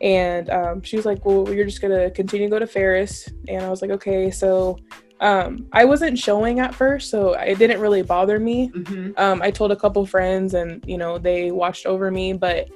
and 0.02 0.50
um, 0.50 0.82
she 0.82 0.96
was 0.96 1.06
like, 1.06 1.24
Well, 1.26 1.54
you're 1.54 1.66
just 1.66 1.82
gonna 1.82 2.10
continue 2.12 2.48
to 2.48 2.52
go 2.52 2.60
to 2.60 2.68
Ferris. 2.68 3.30
And 3.48 3.64
I 3.64 3.70
was 3.70 3.82
like, 3.82 3.92
Okay. 3.92 4.32
So 4.32 4.78
um, 5.22 5.68
I 5.72 5.86
wasn't 5.86 6.18
showing 6.18 6.60
at 6.60 6.74
first, 6.74 7.12
so 7.12 7.34
it 7.34 7.60
didn't 7.60 7.80
really 7.80 8.02
bother 8.02 8.40
me. 8.40 8.70
Mm-hmm. 8.70 9.12
Um, 9.18 9.42
I 9.44 9.52
told 9.52 9.72
a 9.72 9.76
couple 9.76 10.04
friends, 10.06 10.56
and 10.56 10.84
you 10.88 10.98
know, 10.98 11.20
they 11.20 11.52
watched 11.52 11.86
over 11.86 12.10
me. 12.10 12.34
But 12.34 12.70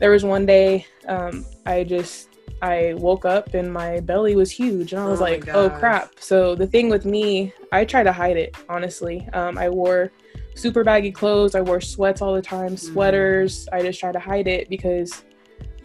there 0.00 0.10
was 0.10 0.24
one 0.24 0.46
day 0.46 0.86
um, 1.06 1.44
I 1.66 1.84
just 1.84 2.30
I 2.62 2.94
woke 2.96 3.26
up 3.26 3.52
and 3.52 3.70
my 3.70 4.00
belly 4.00 4.36
was 4.36 4.50
huge, 4.50 4.94
and 4.94 5.02
I 5.02 5.06
was 5.06 5.20
oh 5.20 5.24
like, 5.24 5.48
"Oh 5.48 5.68
crap!" 5.68 6.14
So 6.18 6.54
the 6.54 6.66
thing 6.66 6.88
with 6.88 7.04
me, 7.04 7.52
I 7.72 7.84
try 7.84 8.02
to 8.02 8.12
hide 8.12 8.38
it. 8.38 8.56
Honestly, 8.70 9.28
um, 9.34 9.58
I 9.58 9.68
wore 9.68 10.10
super 10.54 10.82
baggy 10.82 11.12
clothes. 11.12 11.54
I 11.54 11.60
wore 11.60 11.82
sweats 11.82 12.22
all 12.22 12.34
the 12.34 12.40
time, 12.40 12.74
mm-hmm. 12.74 12.92
sweaters. 12.92 13.66
Mm-hmm. 13.66 13.74
I 13.74 13.82
just 13.82 14.00
try 14.00 14.12
to 14.12 14.18
hide 14.18 14.48
it 14.48 14.70
because 14.70 15.24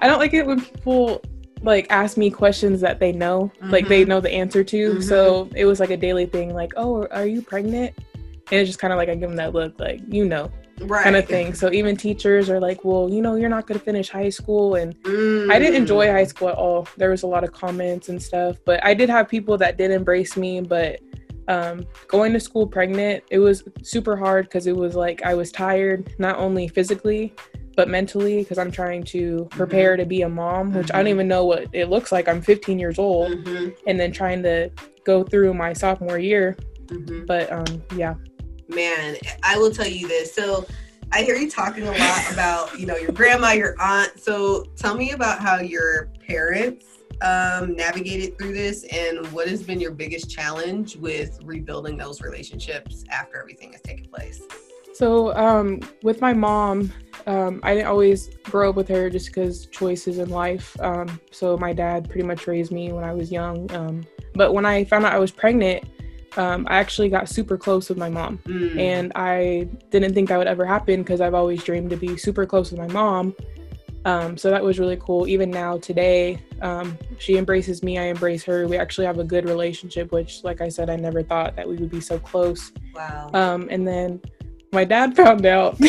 I 0.01 0.07
don't 0.07 0.19
like 0.19 0.33
it 0.33 0.45
when 0.45 0.59
people 0.59 1.21
like 1.63 1.87
ask 1.89 2.17
me 2.17 2.29
questions 2.29 2.81
that 2.81 2.99
they 2.99 3.11
know, 3.11 3.51
mm-hmm. 3.55 3.69
like 3.69 3.87
they 3.87 4.01
mm-hmm. 4.01 4.09
know 4.09 4.21
the 4.21 4.31
answer 4.31 4.63
to. 4.63 4.91
Mm-hmm. 4.91 5.01
So 5.01 5.49
it 5.55 5.65
was 5.65 5.79
like 5.79 5.91
a 5.91 5.97
daily 5.97 6.25
thing, 6.25 6.53
like, 6.53 6.73
"Oh, 6.75 7.05
are 7.07 7.25
you 7.25 7.41
pregnant?" 7.41 7.93
And 8.51 8.59
it's 8.59 8.69
just 8.69 8.79
kind 8.79 8.91
of 8.91 8.97
like 8.97 9.09
I 9.09 9.15
give 9.15 9.29
them 9.29 9.37
that 9.37 9.53
look, 9.53 9.79
like 9.79 10.01
you 10.07 10.25
know, 10.25 10.51
right. 10.81 11.03
kind 11.03 11.15
of 11.15 11.27
thing. 11.27 11.53
So 11.53 11.71
even 11.71 11.95
teachers 11.95 12.49
are 12.49 12.59
like, 12.59 12.83
"Well, 12.83 13.09
you 13.09 13.21
know, 13.21 13.35
you're 13.35 13.49
not 13.49 13.67
going 13.67 13.79
to 13.79 13.85
finish 13.85 14.09
high 14.09 14.29
school," 14.29 14.75
and 14.75 14.95
mm. 15.03 15.51
I 15.51 15.59
didn't 15.59 15.75
enjoy 15.75 16.11
high 16.11 16.25
school 16.25 16.49
at 16.49 16.55
all. 16.55 16.87
There 16.97 17.11
was 17.11 17.23
a 17.23 17.27
lot 17.27 17.43
of 17.43 17.51
comments 17.51 18.09
and 18.09 18.21
stuff, 18.21 18.57
but 18.65 18.83
I 18.83 18.93
did 18.93 19.09
have 19.09 19.29
people 19.29 19.57
that 19.59 19.77
did 19.77 19.91
embrace 19.91 20.35
me, 20.35 20.61
but. 20.61 20.99
Um, 21.47 21.85
going 22.07 22.31
to 22.31 22.39
school 22.39 22.65
pregnant, 22.65 23.25
it 23.29 23.39
was 23.39 23.63
super 23.81 24.15
hard 24.15 24.45
because 24.45 24.67
it 24.67 24.75
was 24.75 24.95
like 24.95 25.23
I 25.23 25.33
was 25.33 25.51
tired, 25.51 26.13
not 26.17 26.37
only 26.37 26.69
physically, 26.69 27.33
but 27.75 27.89
mentally 27.89 28.39
because 28.39 28.57
I'm 28.57 28.71
trying 28.71 29.03
to 29.05 29.47
prepare 29.51 29.93
mm-hmm. 29.93 30.01
to 30.01 30.05
be 30.05 30.21
a 30.21 30.29
mom, 30.29 30.73
which 30.73 30.87
mm-hmm. 30.87 30.95
I 30.95 30.99
don't 30.99 31.05
mm-hmm. 31.05 31.15
even 31.15 31.27
know 31.27 31.45
what 31.45 31.67
it 31.73 31.89
looks 31.89 32.11
like. 32.11 32.27
I'm 32.27 32.41
15 32.41 32.79
years 32.79 32.99
old, 32.99 33.31
mm-hmm. 33.31 33.69
and 33.87 33.99
then 33.99 34.11
trying 34.11 34.43
to 34.43 34.71
go 35.03 35.23
through 35.23 35.53
my 35.53 35.73
sophomore 35.73 36.19
year. 36.19 36.57
Mm-hmm. 36.87 37.25
But 37.25 37.51
um, 37.51 37.83
yeah. 37.95 38.15
Man, 38.67 39.17
I 39.43 39.57
will 39.57 39.71
tell 39.71 39.87
you 39.87 40.07
this. 40.07 40.33
So 40.33 40.65
I 41.11 41.23
hear 41.23 41.35
you 41.35 41.49
talking 41.49 41.87
a 41.87 41.91
lot 41.91 42.31
about 42.31 42.79
you 42.79 42.85
know 42.85 42.95
your 42.95 43.11
grandma, 43.11 43.51
your 43.51 43.75
aunt. 43.81 44.19
So 44.19 44.65
tell 44.75 44.95
me 44.95 45.11
about 45.11 45.39
how 45.39 45.59
your 45.59 46.11
parents 46.25 46.85
um, 47.21 47.75
navigated 47.75 48.37
through 48.37 48.53
this, 48.53 48.85
and 48.85 49.25
what 49.31 49.47
has 49.47 49.61
been 49.61 49.79
your 49.79 49.91
biggest 49.91 50.29
challenge 50.29 50.95
with 50.95 51.39
rebuilding 51.43 51.97
those 51.97 52.21
relationships 52.21 53.03
after 53.09 53.39
everything 53.39 53.73
has 53.73 53.81
taken 53.81 54.05
place. 54.05 54.41
So, 54.93 55.35
um, 55.35 55.79
with 56.03 56.21
my 56.21 56.33
mom, 56.33 56.91
um, 57.27 57.59
I 57.63 57.73
didn't 57.73 57.87
always 57.87 58.29
grow 58.43 58.69
up 58.69 58.75
with 58.75 58.87
her 58.89 59.09
just 59.09 59.27
because 59.27 59.67
choices 59.67 60.17
in 60.17 60.29
life. 60.29 60.79
Um, 60.81 61.19
so, 61.31 61.57
my 61.57 61.73
dad 61.73 62.09
pretty 62.09 62.27
much 62.27 62.47
raised 62.47 62.71
me 62.71 62.91
when 62.91 63.03
I 63.03 63.13
was 63.13 63.31
young. 63.31 63.71
Um, 63.73 64.03
but 64.33 64.53
when 64.53 64.65
I 64.65 64.83
found 64.83 65.05
out 65.05 65.13
I 65.13 65.19
was 65.19 65.31
pregnant, 65.31 65.83
um, 66.37 66.65
I 66.69 66.77
actually 66.77 67.09
got 67.09 67.29
super 67.29 67.57
close 67.57 67.89
with 67.89 67.97
my 67.97 68.09
mom. 68.09 68.39
Mm. 68.45 68.79
And 68.79 69.11
I 69.15 69.67
didn't 69.89 70.13
think 70.13 70.29
that 70.29 70.37
would 70.37 70.47
ever 70.47 70.65
happen 70.65 71.01
because 71.01 71.21
I've 71.21 71.33
always 71.33 71.63
dreamed 71.63 71.89
to 71.89 71.97
be 71.97 72.17
super 72.17 72.45
close 72.45 72.71
with 72.71 72.79
my 72.79 72.87
mom. 72.87 73.35
Um, 74.03 74.35
so 74.35 74.49
that 74.49 74.63
was 74.63 74.79
really 74.79 74.97
cool. 74.97 75.27
Even 75.27 75.51
now, 75.51 75.77
today, 75.77 76.41
um, 76.61 76.97
she 77.19 77.37
embraces 77.37 77.83
me. 77.83 77.99
I 77.99 78.05
embrace 78.05 78.43
her. 78.45 78.67
We 78.67 78.77
actually 78.77 79.05
have 79.05 79.19
a 79.19 79.23
good 79.23 79.45
relationship, 79.45 80.11
which, 80.11 80.43
like 80.43 80.59
I 80.59 80.69
said, 80.69 80.89
I 80.89 80.95
never 80.95 81.21
thought 81.21 81.55
that 81.55 81.67
we 81.67 81.75
would 81.75 81.91
be 81.91 82.01
so 82.01 82.17
close. 82.17 82.71
Wow. 82.95 83.29
Um, 83.33 83.67
and 83.69 83.87
then 83.87 84.19
my 84.71 84.83
dad 84.83 85.15
found 85.15 85.45
out. 85.45 85.77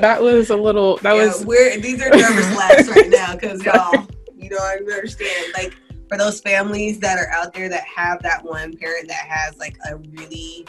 that 0.00 0.18
was 0.20 0.50
a 0.50 0.56
little. 0.56 0.98
That 0.98 1.16
yeah, 1.16 1.26
was. 1.26 1.44
We're 1.44 1.78
these 1.78 2.02
are 2.02 2.10
nervous 2.10 2.56
laughs 2.56 2.88
right 2.88 3.08
now 3.08 3.34
because 3.34 3.64
y'all, 3.64 4.06
you 4.36 4.50
know, 4.50 4.58
I 4.58 4.76
understand. 4.76 5.52
Like 5.54 5.76
for 6.08 6.18
those 6.18 6.40
families 6.40 6.98
that 7.00 7.18
are 7.18 7.30
out 7.30 7.52
there 7.52 7.68
that 7.68 7.84
have 7.84 8.22
that 8.22 8.44
one 8.44 8.76
parent 8.76 9.08
that 9.08 9.26
has 9.28 9.56
like 9.58 9.76
a 9.90 9.96
really 9.96 10.66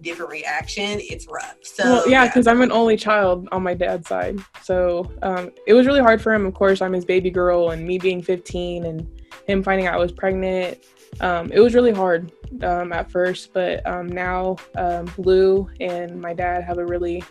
different 0.00 0.32
reaction, 0.32 0.98
it's 1.00 1.26
rough. 1.28 1.56
So 1.62 1.84
well, 1.84 2.08
yeah, 2.08 2.26
because 2.26 2.46
yeah. 2.46 2.52
I'm 2.52 2.62
an 2.62 2.72
only 2.72 2.96
child 2.96 3.48
on 3.52 3.62
my 3.62 3.74
dad's 3.74 4.08
side, 4.08 4.40
so 4.62 5.12
um, 5.22 5.50
it 5.66 5.74
was 5.74 5.86
really 5.86 6.00
hard 6.00 6.20
for 6.20 6.32
him. 6.32 6.46
Of 6.46 6.54
course, 6.54 6.82
I'm 6.82 6.92
his 6.92 7.04
baby 7.04 7.30
girl, 7.30 7.70
and 7.70 7.86
me 7.86 7.98
being 7.98 8.22
15 8.22 8.84
and 8.84 9.06
him 9.46 9.62
finding 9.62 9.86
out 9.86 9.94
I 9.94 9.98
was 9.98 10.12
pregnant. 10.12 10.78
Um, 11.20 11.50
it 11.52 11.60
was 11.60 11.74
really 11.74 11.92
hard 11.92 12.32
um, 12.62 12.92
at 12.92 13.10
first, 13.10 13.52
but 13.52 13.86
um, 13.86 14.08
now 14.08 14.56
um, 14.76 15.12
Lou 15.18 15.68
and 15.80 16.20
my 16.20 16.32
dad 16.34 16.64
have 16.64 16.78
a 16.78 16.84
really 16.84 17.22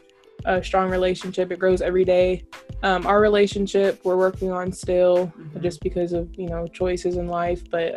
uh, 0.46 0.62
strong 0.62 0.90
relationship. 0.90 1.52
It 1.52 1.60
grows 1.60 1.82
every 1.82 2.06
day. 2.06 2.44
Um, 2.84 3.06
our 3.06 3.20
relationship 3.20 4.00
we're 4.04 4.18
working 4.18 4.52
on 4.52 4.72
still, 4.72 5.28
mm-hmm. 5.28 5.62
just 5.62 5.82
because 5.82 6.14
of 6.14 6.30
you 6.38 6.48
know 6.48 6.68
choices 6.68 7.18
in 7.18 7.28
life, 7.28 7.70
but 7.70 7.96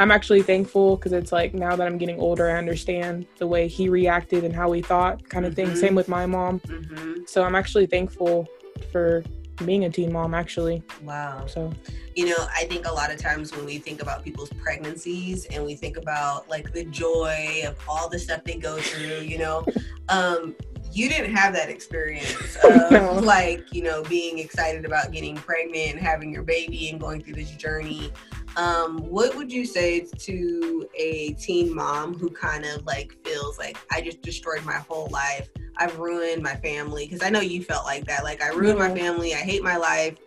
I'm 0.00 0.10
actually 0.10 0.42
thankful 0.42 0.96
because 0.96 1.12
it's 1.12 1.30
like 1.30 1.52
now 1.52 1.76
that 1.76 1.86
I'm 1.86 1.98
getting 1.98 2.18
older, 2.18 2.50
I 2.50 2.56
understand 2.56 3.26
the 3.36 3.46
way 3.46 3.68
he 3.68 3.90
reacted 3.90 4.44
and 4.44 4.56
how 4.56 4.72
he 4.72 4.80
thought, 4.80 5.28
kind 5.28 5.44
of 5.44 5.54
mm-hmm. 5.54 5.66
thing. 5.72 5.76
Same 5.76 5.94
with 5.94 6.08
my 6.08 6.24
mom. 6.24 6.60
Mm-hmm. 6.60 7.24
So 7.26 7.44
I'm 7.44 7.54
actually 7.54 7.84
thankful 7.84 8.48
for 8.90 9.22
being 9.66 9.84
a 9.84 9.90
teen 9.90 10.12
mom, 10.12 10.34
actually. 10.34 10.82
Wow. 11.02 11.46
So, 11.46 11.72
you 12.14 12.26
know, 12.26 12.46
I 12.54 12.64
think 12.64 12.86
a 12.86 12.92
lot 12.92 13.12
of 13.12 13.18
times 13.18 13.54
when 13.54 13.64
we 13.64 13.78
think 13.78 14.02
about 14.02 14.24
people's 14.24 14.50
pregnancies 14.54 15.46
and 15.46 15.64
we 15.64 15.74
think 15.74 15.96
about 15.96 16.48
like 16.48 16.72
the 16.72 16.84
joy 16.84 17.62
of 17.66 17.76
all 17.88 18.08
the 18.08 18.18
stuff 18.18 18.44
they 18.44 18.56
go 18.56 18.78
through, 18.78 19.20
you 19.20 19.38
know, 19.38 19.64
um, 20.08 20.54
you 20.92 21.08
didn't 21.08 21.34
have 21.34 21.52
that 21.52 21.68
experience 21.68 22.56
of 22.64 22.90
no. 22.90 23.12
like 23.22 23.72
you 23.72 23.82
know 23.82 24.02
being 24.04 24.38
excited 24.38 24.84
about 24.84 25.12
getting 25.12 25.36
pregnant 25.36 25.92
and 25.92 26.00
having 26.00 26.32
your 26.32 26.42
baby 26.42 26.88
and 26.88 27.00
going 27.00 27.22
through 27.22 27.34
this 27.34 27.52
journey 27.52 28.10
um, 28.56 28.98
what 28.98 29.36
would 29.36 29.52
you 29.52 29.64
say 29.64 30.00
to 30.00 30.88
a 30.94 31.32
teen 31.34 31.74
mom 31.74 32.14
who 32.14 32.30
kind 32.30 32.64
of 32.64 32.84
like 32.84 33.16
feels 33.24 33.58
like 33.58 33.78
I 33.90 34.00
just 34.00 34.22
destroyed 34.22 34.64
my 34.64 34.74
whole 34.74 35.08
life? 35.08 35.48
I've 35.76 35.98
ruined 35.98 36.42
my 36.42 36.56
family 36.56 37.06
because 37.06 37.22
I 37.22 37.30
know 37.30 37.40
you 37.40 37.62
felt 37.64 37.84
like 37.84 38.04
that. 38.06 38.24
Like 38.24 38.42
I 38.42 38.48
ruined 38.48 38.78
my 38.78 38.94
family. 38.94 39.34
I 39.34 39.38
hate 39.38 39.62
my 39.62 39.76
life. 39.76 40.18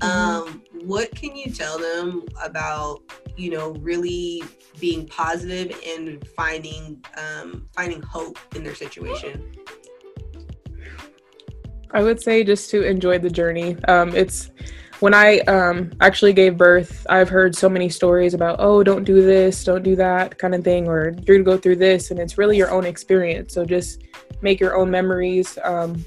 Mm-hmm. 0.00 0.50
Um, 0.50 0.62
what 0.84 1.14
can 1.14 1.36
you 1.36 1.50
tell 1.50 1.78
them 1.78 2.24
about 2.42 3.02
you 3.36 3.50
know 3.50 3.72
really 3.74 4.42
being 4.80 5.06
positive 5.06 5.78
and 5.86 6.26
finding 6.28 7.04
um, 7.16 7.66
finding 7.74 8.02
hope 8.02 8.38
in 8.54 8.64
their 8.64 8.74
situation? 8.74 9.54
I 11.90 12.02
would 12.02 12.22
say 12.22 12.42
just 12.42 12.70
to 12.70 12.82
enjoy 12.82 13.18
the 13.18 13.30
journey. 13.30 13.76
Um, 13.84 14.14
it's 14.16 14.50
when 15.02 15.14
I 15.14 15.40
um, 15.40 15.90
actually 16.00 16.32
gave 16.32 16.56
birth, 16.56 17.04
I've 17.10 17.28
heard 17.28 17.56
so 17.56 17.68
many 17.68 17.88
stories 17.88 18.34
about, 18.34 18.60
oh, 18.60 18.84
don't 18.84 19.02
do 19.02 19.20
this, 19.20 19.64
don't 19.64 19.82
do 19.82 19.96
that 19.96 20.38
kind 20.38 20.54
of 20.54 20.62
thing, 20.62 20.86
or 20.86 21.16
you're 21.26 21.38
gonna 21.38 21.42
go 21.42 21.60
through 21.60 21.76
this, 21.76 22.12
and 22.12 22.20
it's 22.20 22.38
really 22.38 22.56
your 22.56 22.70
own 22.70 22.86
experience. 22.86 23.52
So 23.52 23.64
just 23.64 24.04
make 24.42 24.60
your 24.60 24.76
own 24.76 24.92
memories. 24.92 25.58
Um, 25.64 26.04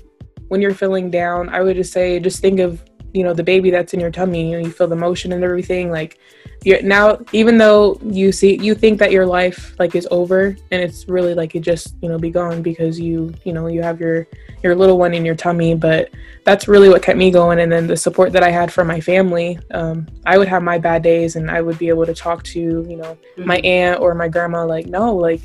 when 0.48 0.62
you're 0.62 0.74
feeling 0.74 1.12
down, 1.12 1.50
I 1.50 1.62
would 1.62 1.76
just 1.76 1.92
say, 1.92 2.22
just 2.22 2.40
think 2.40 2.62
of, 2.62 2.82
you 3.14 3.26
know, 3.26 3.34
the 3.34 3.44
baby 3.44 3.70
that's 3.70 3.94
in 3.94 4.00
your 4.00 4.12
tummy. 4.12 4.52
You 4.52 4.60
know, 4.60 4.66
you 4.66 4.72
feel 4.72 4.88
the 4.88 4.96
motion 4.96 5.34
and 5.34 5.44
everything. 5.44 5.92
Like, 5.92 6.18
you're 6.66 6.82
now, 6.82 7.20
even 7.32 7.58
though 7.60 7.98
you 8.04 8.32
see, 8.32 8.58
you 8.58 8.74
think 8.74 8.98
that 9.00 9.12
your 9.12 9.26
life 9.26 9.76
like 9.78 9.94
is 9.96 10.08
over, 10.10 10.58
and 10.72 10.82
it's 10.82 11.08
really 11.08 11.36
like 11.36 11.56
it 11.56 11.62
just, 11.62 11.96
you 12.02 12.10
know, 12.10 12.18
be 12.18 12.32
gone 12.32 12.64
because 12.64 13.00
you, 13.00 13.34
you 13.44 13.54
know, 13.54 13.68
you 13.68 13.84
have 13.84 14.00
your 14.00 14.28
your 14.64 14.76
little 14.76 14.98
one 14.98 15.14
in 15.14 15.24
your 15.24 15.36
tummy, 15.36 15.76
but 15.76 16.10
that's 16.44 16.68
really 16.68 16.90
what 16.90 17.04
kept 17.04 17.20
me 17.20 17.30
going. 17.30 17.60
And 17.60 17.72
then 17.72 17.86
the 17.86 17.96
support 17.96 18.32
that 18.34 18.42
I 18.42 18.50
had 18.50 18.74
from 18.74 18.88
my 18.88 19.00
family, 19.00 19.60
um, 19.72 20.08
I 20.26 20.40
would 20.40 20.48
have 20.48 20.64
my 20.64 20.80
bad 20.80 21.04
days 21.04 21.36
and 21.36 21.52
I 21.52 21.62
would 21.62 21.78
be 21.78 21.88
able 21.88 22.06
to 22.08 22.16
talk 22.16 22.42
to, 22.46 22.60
you 22.60 22.98
know, 22.98 23.16
mm-hmm. 23.38 23.46
my 23.46 23.58
aunt 23.58 24.02
or 24.02 24.16
my 24.16 24.28
grandma, 24.28 24.66
like, 24.66 24.88
no, 24.88 25.16
like, 25.16 25.42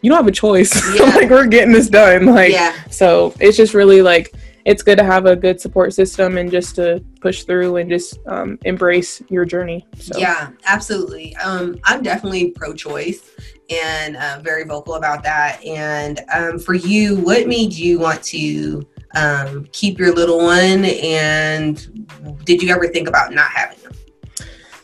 you 0.00 0.10
don't 0.10 0.16
have 0.16 0.26
a 0.26 0.32
choice. 0.32 0.72
Yeah. 0.94 1.04
like, 1.04 1.28
we're 1.28 1.46
getting 1.46 1.72
this 1.72 1.88
done. 1.88 2.26
Like, 2.26 2.52
yeah. 2.52 2.74
so 2.90 3.34
it's 3.40 3.58
just 3.58 3.74
really 3.74 4.00
like, 4.00 4.32
it's 4.64 4.82
good 4.82 4.98
to 4.98 5.04
have 5.04 5.26
a 5.26 5.34
good 5.34 5.60
support 5.60 5.92
system 5.92 6.38
and 6.38 6.50
just 6.50 6.76
to 6.76 7.04
push 7.20 7.44
through 7.44 7.76
and 7.76 7.90
just 7.90 8.18
um, 8.26 8.58
embrace 8.64 9.22
your 9.28 9.44
journey. 9.44 9.86
So. 9.96 10.18
Yeah, 10.18 10.50
absolutely. 10.66 11.34
Um, 11.36 11.78
I'm 11.84 12.02
definitely 12.02 12.50
pro 12.50 12.74
choice 12.74 13.30
and 13.70 14.16
uh, 14.16 14.40
very 14.42 14.64
vocal 14.64 14.94
about 14.94 15.22
that. 15.24 15.64
And 15.64 16.20
um, 16.32 16.58
for 16.58 16.74
you, 16.74 17.16
what 17.16 17.46
made 17.46 17.72
you 17.72 17.98
want 17.98 18.22
to 18.24 18.86
um, 19.14 19.66
keep 19.72 19.98
your 19.98 20.14
little 20.14 20.38
one? 20.38 20.84
And 20.84 22.44
did 22.44 22.62
you 22.62 22.72
ever 22.74 22.88
think 22.88 23.08
about 23.08 23.32
not 23.32 23.50
having 23.50 23.78
them? 23.78 23.92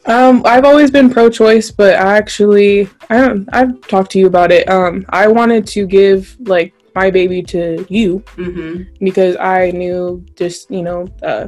Um, 0.06 0.42
I've 0.46 0.64
always 0.64 0.90
been 0.90 1.10
pro-choice, 1.10 1.70
but 1.70 1.96
I 1.96 2.16
actually, 2.16 2.88
I 3.10 3.18
don't, 3.18 3.48
I've 3.52 3.78
talked 3.82 4.10
to 4.12 4.18
you 4.18 4.26
about 4.26 4.50
it. 4.50 4.68
Um, 4.68 5.04
I 5.10 5.28
wanted 5.28 5.66
to 5.68 5.86
give 5.86 6.34
like 6.40 6.72
my 6.98 7.10
baby 7.12 7.40
to 7.44 7.86
you 7.88 8.18
mm-hmm. 8.36 8.82
because 9.04 9.36
I 9.36 9.70
knew 9.70 10.24
just 10.34 10.68
you 10.68 10.82
know 10.82 11.06
uh, 11.22 11.46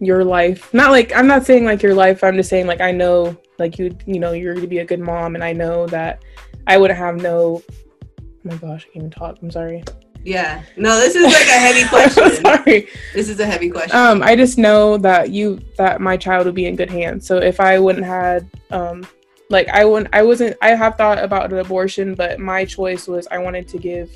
your 0.00 0.24
life. 0.24 0.72
Not 0.72 0.90
like 0.92 1.14
I'm 1.14 1.26
not 1.26 1.44
saying 1.44 1.64
like 1.66 1.82
your 1.82 1.94
life. 1.94 2.24
I'm 2.24 2.36
just 2.36 2.48
saying 2.48 2.66
like 2.66 2.80
I 2.80 2.90
know 2.90 3.36
like 3.58 3.78
you 3.78 3.94
you 4.06 4.18
know 4.18 4.32
you're 4.32 4.54
gonna 4.54 4.66
be 4.66 4.78
a 4.78 4.84
good 4.92 5.00
mom, 5.00 5.34
and 5.34 5.44
I 5.44 5.52
know 5.52 5.86
that 5.88 6.22
I 6.66 6.78
would 6.78 6.90
have 6.90 7.16
no. 7.16 7.62
Oh 7.68 8.22
my 8.44 8.56
gosh, 8.56 8.86
I 8.88 8.92
can't 8.92 8.96
even 8.96 9.10
talk. 9.10 9.36
I'm 9.42 9.50
sorry. 9.50 9.84
Yeah. 10.24 10.62
No, 10.76 10.98
this 10.98 11.14
is 11.14 11.24
like 11.24 11.46
a 11.46 11.60
heavy 11.66 11.88
question. 11.94 12.30
Sorry. 12.42 12.88
This 13.14 13.28
is 13.28 13.38
a 13.38 13.46
heavy 13.46 13.70
question. 13.70 13.96
Um, 13.96 14.22
I 14.22 14.34
just 14.34 14.58
know 14.58 14.96
that 14.98 15.30
you 15.30 15.60
that 15.76 16.00
my 16.00 16.16
child 16.16 16.46
would 16.46 16.54
be 16.54 16.66
in 16.66 16.76
good 16.76 16.90
hands. 16.90 17.26
So 17.26 17.36
if 17.36 17.60
I 17.60 17.78
wouldn't 17.78 18.06
had 18.06 18.48
um 18.70 19.06
like 19.50 19.68
I 19.68 19.84
wouldn't 19.84 20.14
I 20.14 20.22
wasn't 20.22 20.56
I 20.62 20.70
have 20.70 20.96
thought 20.96 21.22
about 21.22 21.52
an 21.52 21.58
abortion, 21.58 22.14
but 22.14 22.38
my 22.40 22.64
choice 22.64 23.06
was 23.06 23.26
I 23.30 23.38
wanted 23.38 23.68
to 23.68 23.78
give 23.78 24.10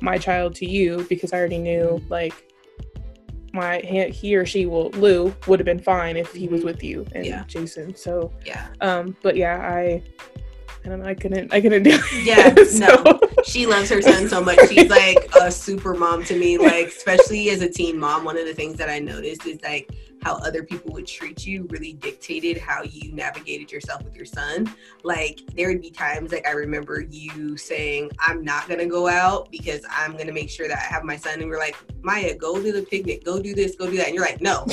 my 0.00 0.18
child 0.18 0.54
to 0.56 0.66
you 0.66 1.06
because 1.08 1.32
I 1.32 1.38
already 1.38 1.58
knew 1.58 2.02
like 2.08 2.34
my 3.52 3.78
he 3.78 4.36
or 4.36 4.46
she 4.46 4.66
will 4.66 4.90
Lou 4.90 5.34
would 5.46 5.58
have 5.58 5.64
been 5.64 5.80
fine 5.80 6.16
if 6.16 6.32
he 6.32 6.48
was 6.48 6.60
mm-hmm. 6.60 6.66
with 6.66 6.84
you 6.84 7.06
and 7.12 7.26
yeah. 7.26 7.44
Jason. 7.46 7.96
So 7.96 8.32
yeah. 8.44 8.68
Um, 8.80 9.16
but 9.22 9.36
yeah, 9.36 9.58
I 9.58 10.02
I 10.86 10.88
don't 10.88 11.00
know. 11.00 11.08
I 11.08 11.14
couldn't. 11.14 11.52
I 11.52 11.60
couldn't 11.60 11.82
do 11.82 11.90
it. 11.92 12.24
Yeah, 12.24 12.54
so. 12.64 13.02
no. 13.02 13.20
She 13.44 13.66
loves 13.66 13.90
her 13.90 14.00
son 14.00 14.28
so 14.28 14.40
much. 14.40 14.58
She's 14.68 14.88
like 14.88 15.28
a 15.40 15.50
super 15.50 15.94
mom 15.94 16.22
to 16.24 16.38
me. 16.38 16.58
Like, 16.58 16.88
especially 16.88 17.50
as 17.50 17.60
a 17.60 17.68
teen 17.68 17.98
mom, 17.98 18.24
one 18.24 18.38
of 18.38 18.46
the 18.46 18.54
things 18.54 18.76
that 18.76 18.88
I 18.88 19.00
noticed 19.00 19.46
is 19.46 19.60
like 19.62 19.90
how 20.22 20.34
other 20.36 20.62
people 20.62 20.92
would 20.92 21.06
treat 21.06 21.46
you 21.46 21.66
really 21.70 21.92
dictated 21.92 22.58
how 22.58 22.82
you 22.82 23.12
navigated 23.12 23.70
yourself 23.70 24.02
with 24.04 24.16
your 24.16 24.24
son. 24.26 24.70
Like 25.04 25.40
there 25.54 25.68
would 25.68 25.82
be 25.82 25.90
times 25.90 26.32
like 26.32 26.46
I 26.46 26.52
remember 26.52 27.00
you 27.00 27.56
saying, 27.56 28.10
I'm 28.18 28.44
not 28.44 28.68
gonna 28.68 28.86
go 28.86 29.08
out 29.08 29.50
because 29.50 29.82
I'm 29.90 30.16
gonna 30.16 30.32
make 30.32 30.50
sure 30.50 30.68
that 30.68 30.78
I 30.78 30.82
have 30.92 31.04
my 31.04 31.16
son 31.16 31.40
and 31.40 31.50
we're 31.50 31.58
like, 31.58 31.76
Maya, 32.02 32.34
go 32.34 32.60
to 32.62 32.72
the 32.72 32.82
picnic, 32.82 33.24
go 33.24 33.40
do 33.40 33.54
this, 33.54 33.76
go 33.76 33.88
do 33.90 33.96
that. 33.98 34.06
And 34.06 34.14
you're 34.14 34.24
like, 34.24 34.40
No, 34.40 34.66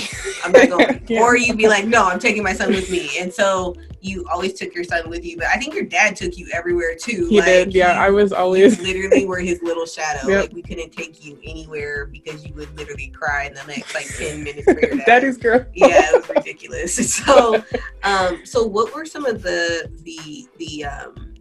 I'm 0.43 0.51
not 0.51 0.69
going. 0.77 1.05
yeah. 1.07 1.21
Or 1.21 1.35
you'd 1.37 1.57
be 1.57 1.67
like, 1.67 1.85
No, 1.85 2.05
I'm 2.05 2.19
taking 2.19 2.43
my 2.43 2.53
son 2.53 2.69
with 2.69 2.89
me. 2.89 3.09
And 3.19 3.33
so 3.33 3.75
you 4.03 4.25
always 4.29 4.53
took 4.53 4.75
your 4.75 4.83
son 4.83 5.09
with 5.09 5.23
you. 5.23 5.37
But 5.37 5.47
I 5.47 5.55
think 5.57 5.73
your 5.73 5.85
dad 5.85 6.15
took 6.15 6.37
you 6.37 6.47
everywhere 6.53 6.93
too. 6.95 7.27
He 7.29 7.37
like, 7.37 7.45
did, 7.45 7.73
yeah. 7.73 7.93
I 7.93 8.09
was 8.09 8.33
always 8.33 8.79
literally 8.81 9.25
were 9.25 9.39
his 9.39 9.61
little 9.63 9.85
shadow. 9.85 10.27
Yep. 10.27 10.41
Like 10.41 10.53
we 10.53 10.61
couldn't 10.61 10.91
take 10.91 11.23
you 11.25 11.39
anywhere 11.43 12.05
because 12.07 12.45
you 12.45 12.53
would 12.55 12.77
literally 12.77 13.07
cry 13.07 13.45
in 13.45 13.53
the 13.53 13.63
next 13.63 13.95
like 13.95 14.07
ten 14.17 14.43
minutes 14.43 14.65
for 14.65 14.79
your 14.79 14.95
dad. 14.97 15.05
that 15.07 15.23
is 15.23 15.37
girl. 15.37 15.65
yeah, 15.73 16.09
it 16.09 16.21
was 16.21 16.29
ridiculous. 16.29 16.93
So, 17.23 17.63
um, 18.03 18.45
so 18.45 18.65
what 18.65 18.93
were 18.93 19.05
some 19.05 19.25
of 19.25 19.43
the 19.43 19.89
the 20.03 20.47
the 20.57 20.85
um, 20.85 21.35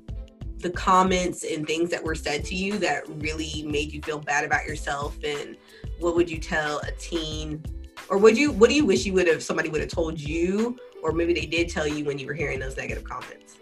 the 0.59 0.71
comments 0.71 1.45
and 1.45 1.67
things 1.67 1.91
that 1.91 2.03
were 2.03 2.15
said 2.15 2.45
to 2.47 2.55
you 2.55 2.79
that 2.79 3.09
really 3.09 3.65
made 3.67 3.93
you 3.93 4.01
feel 4.03 4.19
bad 4.19 4.45
about 4.45 4.67
yourself? 4.67 5.17
And 5.25 5.57
what 5.99 6.15
would 6.15 6.31
you 6.31 6.39
tell 6.39 6.79
a 6.81 6.93
teen, 6.93 7.65
or 8.09 8.19
would 8.19 8.37
you? 8.37 8.53
What 8.53 8.71
do 8.71 8.77
you 8.77 8.85
wish 8.85 9.05
you 9.07 9.15
would 9.15 9.27
have 9.27 9.43
somebody 9.43 9.71
would 9.71 9.81
have 9.81 9.91
told 9.91 10.21
you, 10.21 10.79
or 11.03 11.13
maybe 11.13 11.35
they 11.35 11.47
did 11.47 11.69
tell 11.69 11.87
you 11.87 12.05
when 12.05 12.19
you 12.19 12.27
were 12.27 12.35
hearing 12.35 12.61
those 12.61 12.77
negative 12.77 13.05
comments? 13.05 13.59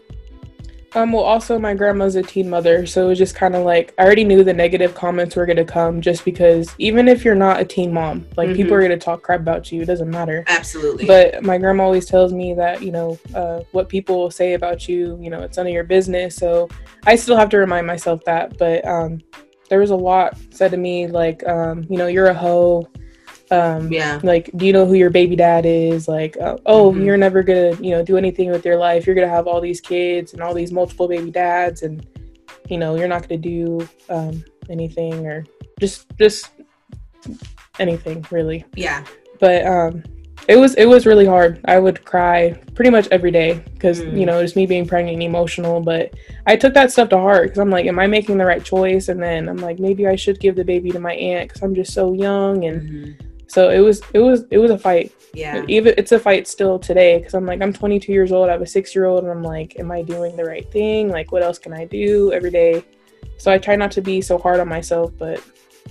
Um, 0.93 1.13
well, 1.13 1.23
also 1.23 1.57
my 1.57 1.73
grandma's 1.73 2.15
a 2.15 2.21
teen 2.21 2.49
mother, 2.49 2.85
so 2.85 3.05
it 3.05 3.07
was 3.07 3.17
just 3.17 3.33
kind 3.33 3.55
of 3.55 3.63
like 3.63 3.93
I 3.97 4.03
already 4.03 4.25
knew 4.25 4.43
the 4.43 4.53
negative 4.53 4.93
comments 4.93 5.37
were 5.37 5.45
gonna 5.45 5.63
come, 5.63 6.01
just 6.01 6.25
because 6.25 6.75
even 6.79 7.07
if 7.07 7.23
you're 7.23 7.33
not 7.33 7.61
a 7.61 7.65
teen 7.65 7.93
mom, 7.93 8.27
like 8.35 8.49
mm-hmm. 8.49 8.57
people 8.57 8.73
are 8.73 8.81
gonna 8.81 8.97
talk 8.97 9.23
crap 9.23 9.39
about 9.39 9.71
you. 9.71 9.83
It 9.83 9.85
doesn't 9.85 10.09
matter. 10.09 10.43
Absolutely. 10.47 11.05
But 11.05 11.43
my 11.43 11.57
grandma 11.57 11.83
always 11.83 12.07
tells 12.07 12.33
me 12.33 12.53
that 12.55 12.81
you 12.83 12.91
know 12.91 13.17
uh, 13.33 13.61
what 13.71 13.87
people 13.87 14.17
will 14.17 14.31
say 14.31 14.53
about 14.53 14.89
you, 14.89 15.17
you 15.21 15.29
know, 15.29 15.41
it's 15.43 15.55
none 15.55 15.67
of 15.67 15.71
your 15.71 15.85
business. 15.85 16.35
So 16.35 16.67
I 17.05 17.15
still 17.15 17.37
have 17.37 17.49
to 17.49 17.57
remind 17.57 17.87
myself 17.87 18.21
that. 18.25 18.57
But 18.57 18.85
um, 18.85 19.21
there 19.69 19.79
was 19.79 19.91
a 19.91 19.95
lot 19.95 20.37
said 20.49 20.71
to 20.71 20.77
me, 20.77 21.07
like 21.07 21.47
um, 21.47 21.85
you 21.89 21.97
know, 21.97 22.07
you're 22.07 22.27
a 22.27 22.33
hoe 22.33 22.85
um, 23.51 23.91
yeah. 23.91 24.19
Like, 24.23 24.49
do 24.55 24.65
you 24.65 24.73
know 24.73 24.85
who 24.85 24.93
your 24.93 25.09
baby 25.09 25.35
dad 25.35 25.65
is? 25.65 26.07
Like, 26.07 26.37
uh, 26.37 26.57
oh, 26.65 26.91
mm-hmm. 26.91 27.03
you're 27.03 27.17
never 27.17 27.43
gonna, 27.43 27.75
you 27.75 27.91
know, 27.91 28.03
do 28.03 28.17
anything 28.17 28.49
with 28.49 28.65
your 28.65 28.77
life. 28.77 29.05
You're 29.05 29.15
gonna 29.15 29.27
have 29.27 29.47
all 29.47 29.59
these 29.61 29.81
kids 29.81 30.33
and 30.33 30.41
all 30.41 30.53
these 30.53 30.71
multiple 30.71 31.07
baby 31.07 31.31
dads, 31.31 31.81
and 31.83 32.05
you 32.69 32.77
know, 32.77 32.95
you're 32.95 33.07
not 33.07 33.27
gonna 33.27 33.41
do 33.41 33.87
um, 34.09 34.43
anything 34.69 35.27
or 35.27 35.45
just, 35.79 36.05
just 36.17 36.51
anything 37.79 38.25
really. 38.31 38.63
Yeah. 38.75 39.03
But 39.39 39.65
um, 39.65 40.03
it 40.47 40.55
was 40.55 40.75
it 40.75 40.85
was 40.85 41.05
really 41.05 41.25
hard. 41.25 41.59
I 41.65 41.79
would 41.79 42.03
cry 42.05 42.59
pretty 42.73 42.91
much 42.91 43.07
every 43.11 43.31
day 43.31 43.63
because 43.73 44.01
Mm. 44.01 44.19
you 44.19 44.25
know 44.25 44.41
just 44.41 44.55
me 44.55 44.65
being 44.65 44.87
pregnant 44.87 45.15
and 45.15 45.23
emotional. 45.23 45.81
But 45.81 46.13
I 46.47 46.55
took 46.55 46.73
that 46.73 46.91
stuff 46.91 47.09
to 47.09 47.17
heart 47.17 47.49
because 47.49 47.59
I'm 47.59 47.69
like, 47.69 47.85
am 47.85 47.99
I 47.99 48.07
making 48.07 48.37
the 48.37 48.45
right 48.45 48.63
choice? 48.63 49.09
And 49.09 49.21
then 49.21 49.49
I'm 49.49 49.57
like, 49.57 49.79
maybe 49.79 50.07
I 50.07 50.15
should 50.15 50.39
give 50.39 50.55
the 50.55 50.63
baby 50.63 50.91
to 50.91 50.99
my 50.99 51.13
aunt 51.13 51.49
because 51.49 51.61
I'm 51.63 51.75
just 51.75 51.93
so 51.93 52.13
young. 52.13 52.65
And 52.65 52.81
Mhm. 52.81 53.15
So 53.51 53.69
it 53.69 53.79
was 53.79 54.01
it 54.13 54.19
was 54.19 54.45
it 54.49 54.59
was 54.59 54.71
a 54.71 54.77
fight. 54.77 55.11
Yeah. 55.33 55.65
Even 55.67 55.93
it's 55.97 56.13
a 56.13 56.19
fight 56.19 56.47
still 56.47 56.79
today 56.79 57.17
because 57.17 57.33
I'm 57.33 57.45
like 57.45 57.61
I'm 57.61 57.73
22 57.73 58.13
years 58.13 58.31
old. 58.31 58.47
I 58.47 58.53
have 58.53 58.61
a 58.61 58.65
six 58.65 58.95
year 58.95 59.05
old, 59.05 59.23
and 59.23 59.31
I'm 59.31 59.43
like, 59.43 59.77
am 59.77 59.91
I 59.91 60.03
doing 60.03 60.37
the 60.37 60.45
right 60.45 60.69
thing? 60.71 61.09
Like, 61.09 61.33
what 61.33 61.43
else 61.43 61.59
can 61.59 61.73
I 61.73 61.83
do 61.83 62.31
every 62.31 62.49
day? 62.49 62.85
So 63.37 63.51
I 63.51 63.57
try 63.57 63.75
not 63.75 63.91
to 63.91 64.01
be 64.01 64.21
so 64.21 64.37
hard 64.37 64.61
on 64.61 64.69
myself, 64.69 65.11
but 65.17 65.43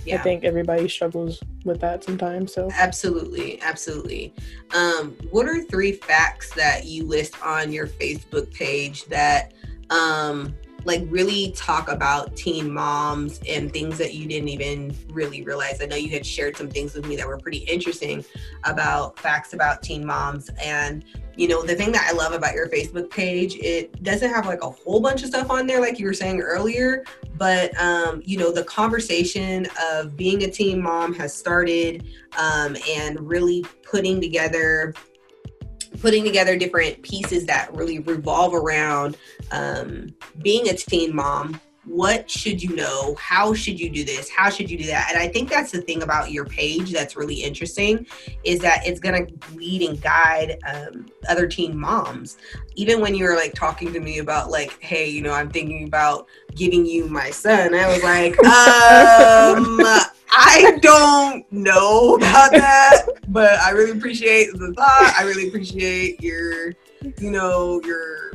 Yeah. 0.05 0.15
I 0.15 0.23
think 0.23 0.43
everybody 0.43 0.89
struggles 0.89 1.39
with 1.63 1.79
that 1.81 2.03
sometimes. 2.03 2.51
So 2.51 2.69
Absolutely, 2.73 3.61
absolutely. 3.61 4.33
Um, 4.73 5.15
what 5.29 5.45
are 5.47 5.61
three 5.61 5.91
facts 5.91 6.51
that 6.55 6.85
you 6.85 7.05
list 7.05 7.35
on 7.43 7.71
your 7.71 7.85
Facebook 7.85 8.51
page 8.51 9.05
that 9.05 9.53
um 9.91 10.55
like 10.85 11.03
really 11.07 11.51
talk 11.55 11.89
about 11.89 12.35
teen 12.35 12.71
moms 12.71 13.39
and 13.47 13.71
things 13.71 13.97
that 13.97 14.13
you 14.13 14.27
didn't 14.27 14.49
even 14.49 14.95
really 15.09 15.43
realize? 15.43 15.81
I 15.81 15.85
know 15.85 15.95
you 15.95 16.09
had 16.09 16.25
shared 16.25 16.57
some 16.57 16.69
things 16.69 16.93
with 16.93 17.05
me 17.05 17.15
that 17.15 17.27
were 17.27 17.37
pretty 17.37 17.59
interesting 17.59 18.25
about 18.63 19.17
facts 19.19 19.53
about 19.53 19.81
teen 19.81 20.05
moms 20.05 20.49
and 20.63 21.03
you 21.37 21.47
know 21.47 21.63
the 21.63 21.75
thing 21.75 21.91
that 21.91 22.07
I 22.07 22.13
love 22.15 22.33
about 22.33 22.53
your 22.53 22.67
Facebook 22.67 23.09
page, 23.09 23.55
it 23.55 24.03
doesn't 24.03 24.29
have 24.29 24.45
like 24.45 24.63
a 24.63 24.69
whole 24.69 24.99
bunch 24.99 25.23
of 25.23 25.29
stuff 25.29 25.49
on 25.49 25.65
there 25.65 25.79
like 25.79 25.97
you 25.97 26.05
were 26.05 26.13
saying 26.13 26.41
earlier, 26.41 27.03
but 27.37 27.75
um, 27.81 28.21
you 28.25 28.37
know 28.37 28.51
the 28.51 28.63
conversation 28.65 29.67
of 29.89 30.17
being 30.17 30.43
a 30.43 30.51
teen 30.51 30.81
mom 30.81 31.13
has 31.13 31.33
started 31.33 32.05
um, 32.37 32.75
and 32.89 33.19
really 33.27 33.65
putting 33.83 34.19
together 34.21 34.93
putting 36.01 36.23
together 36.23 36.57
different 36.57 37.01
pieces 37.03 37.45
that 37.45 37.73
really 37.73 37.99
revolve 37.99 38.53
around 38.53 39.17
um, 39.51 40.13
being 40.41 40.67
a 40.67 40.73
teen 40.73 41.15
mom 41.15 41.59
what 41.91 42.29
should 42.29 42.63
you 42.63 42.75
know? 42.75 43.15
How 43.15 43.53
should 43.53 43.79
you 43.79 43.89
do 43.89 44.05
this? 44.05 44.29
How 44.29 44.49
should 44.49 44.71
you 44.71 44.77
do 44.77 44.85
that? 44.85 45.09
And 45.11 45.21
i 45.21 45.27
think 45.27 45.49
that's 45.49 45.71
the 45.71 45.81
thing 45.81 46.03
about 46.03 46.31
your 46.31 46.45
page 46.45 46.91
that's 46.91 47.15
really 47.15 47.35
interesting 47.35 48.05
is 48.43 48.59
that 48.59 48.85
it's 48.85 48.99
going 48.99 49.27
to 49.27 49.55
lead 49.55 49.81
and 49.87 50.01
guide 50.01 50.57
um, 50.71 51.07
other 51.27 51.47
teen 51.47 51.77
moms. 51.77 52.37
Even 52.75 53.01
when 53.01 53.13
you 53.13 53.25
were 53.25 53.35
like 53.35 53.53
talking 53.53 53.91
to 53.91 53.99
me 53.99 54.19
about 54.19 54.49
like 54.49 54.77
hey 54.79 55.09
you 55.09 55.21
know 55.21 55.33
i'm 55.33 55.49
thinking 55.49 55.85
about 55.85 56.27
giving 56.55 56.85
you 56.85 57.05
my 57.07 57.29
son 57.29 57.75
i 57.75 57.87
was 57.87 58.01
like 58.03 58.31
um 58.45 59.81
I 60.33 60.79
don't 60.81 61.51
know 61.51 62.15
about 62.15 62.51
that, 62.51 63.05
but 63.27 63.59
I 63.59 63.71
really 63.71 63.91
appreciate 63.91 64.53
the 64.53 64.73
thought. 64.73 65.13
I 65.17 65.23
really 65.23 65.49
appreciate 65.49 66.21
your, 66.21 66.71
you 67.19 67.31
know, 67.31 67.81
your 67.83 68.31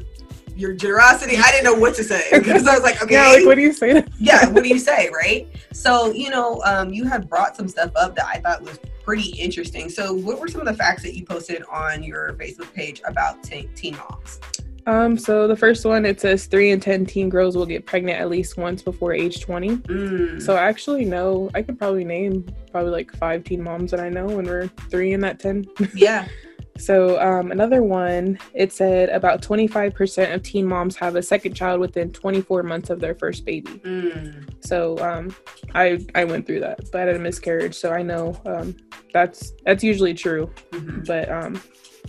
your 0.57 0.73
generosity. 0.73 1.37
I 1.37 1.51
didn't 1.53 1.65
know 1.65 1.75
what 1.75 1.95
to 1.97 2.05
say 2.05 2.23
because 2.33 2.67
I 2.67 2.75
was 2.75 2.83
like, 2.83 3.03
okay, 3.03 3.15
yeah, 3.15 3.29
like 3.29 3.45
what 3.45 3.57
do 3.57 3.63
you 3.63 3.73
say? 3.73 4.05
yeah, 4.19 4.49
what 4.49 4.63
do 4.63 4.69
you 4.69 4.79
say, 4.79 5.11
right? 5.15 5.47
So, 5.73 6.13
you 6.13 6.31
know, 6.31 6.63
um, 6.65 6.93
you 6.93 7.05
had 7.05 7.29
brought 7.29 7.57
some 7.57 7.69
stuff 7.69 7.93
up 7.97 8.17
that 8.17 8.27
I 8.27 8.39
thought 8.39 8.63
was 8.63 8.79
pretty 9.05 9.31
interesting. 9.39 9.91
So, 9.91 10.13
what 10.15 10.41
were 10.41 10.49
some 10.49 10.61
of 10.61 10.67
the 10.67 10.75
facts 10.75 11.03
that 11.03 11.15
you 11.15 11.25
posted 11.25 11.63
on 11.71 12.03
your 12.03 12.33
Facebook 12.35 12.73
page 12.73 13.03
about 13.07 13.43
teen, 13.43 13.71
teen 13.75 13.97
moms? 13.97 14.41
Um, 14.87 15.19
so 15.19 15.49
the 15.49 15.57
first 15.57 15.85
one 15.85 16.07
it 16.07 16.21
says 16.21 16.47
three 16.47 16.71
in 16.71 16.79
ten 16.79 17.05
teen 17.05 17.29
girls 17.29 17.57
will 17.57 17.67
get 17.67 17.87
pregnant 17.87 18.21
at 18.21 18.31
least 18.31 18.57
once 18.57 18.83
before 18.83 19.13
age 19.13 19.41
twenty. 19.41 19.79
Mm. 19.79 20.41
So 20.41 20.55
I 20.55 20.69
actually 20.69 21.05
know 21.05 21.51
I 21.55 21.63
could 21.63 21.77
probably 21.77 22.05
name 22.05 22.47
probably 22.71 22.93
like 22.93 23.13
five 23.17 23.43
teen 23.43 23.63
moms 23.63 23.91
that 23.91 23.99
I 23.99 24.09
know, 24.09 24.29
and 24.39 24.47
we're 24.47 24.69
three 24.89 25.13
in 25.13 25.21
that 25.23 25.41
ten. 25.41 25.67
yeah, 25.93 26.29
So 26.79 27.21
um, 27.21 27.53
another 27.53 27.83
one, 27.83 28.39
it 28.55 28.73
said 28.73 29.09
about 29.09 29.43
25% 29.43 30.35
of 30.35 30.43
teen 30.43 30.67
moms 30.67 30.97
have 30.97 31.17
a 31.17 31.23
second 31.23 31.55
child 31.55 31.81
within 31.81 32.11
24 32.13 32.63
months 32.63 32.91
of 32.91 33.01
their 33.01 33.15
first 33.15 33.45
baby. 33.45 33.73
mm. 33.73 34.65
So 34.65 34.99
um, 34.99 35.35
I 35.75 35.99
I 36.15 36.25
went 36.25 36.47
through 36.47 36.61
that, 36.61 36.81
but 36.93 37.03
I 37.03 37.07
had 37.07 37.17
a 37.17 37.19
miscarriage, 37.19 37.75
so 37.75 37.93
I 37.93 38.03
know 38.03 38.39
um, 38.47 38.77
that's 39.13 39.53
that's 39.65 39.83
usually 39.85 40.15
true. 40.15 40.51
Mhm. 40.73 41.07
But 41.07 41.31
um, 41.31 41.61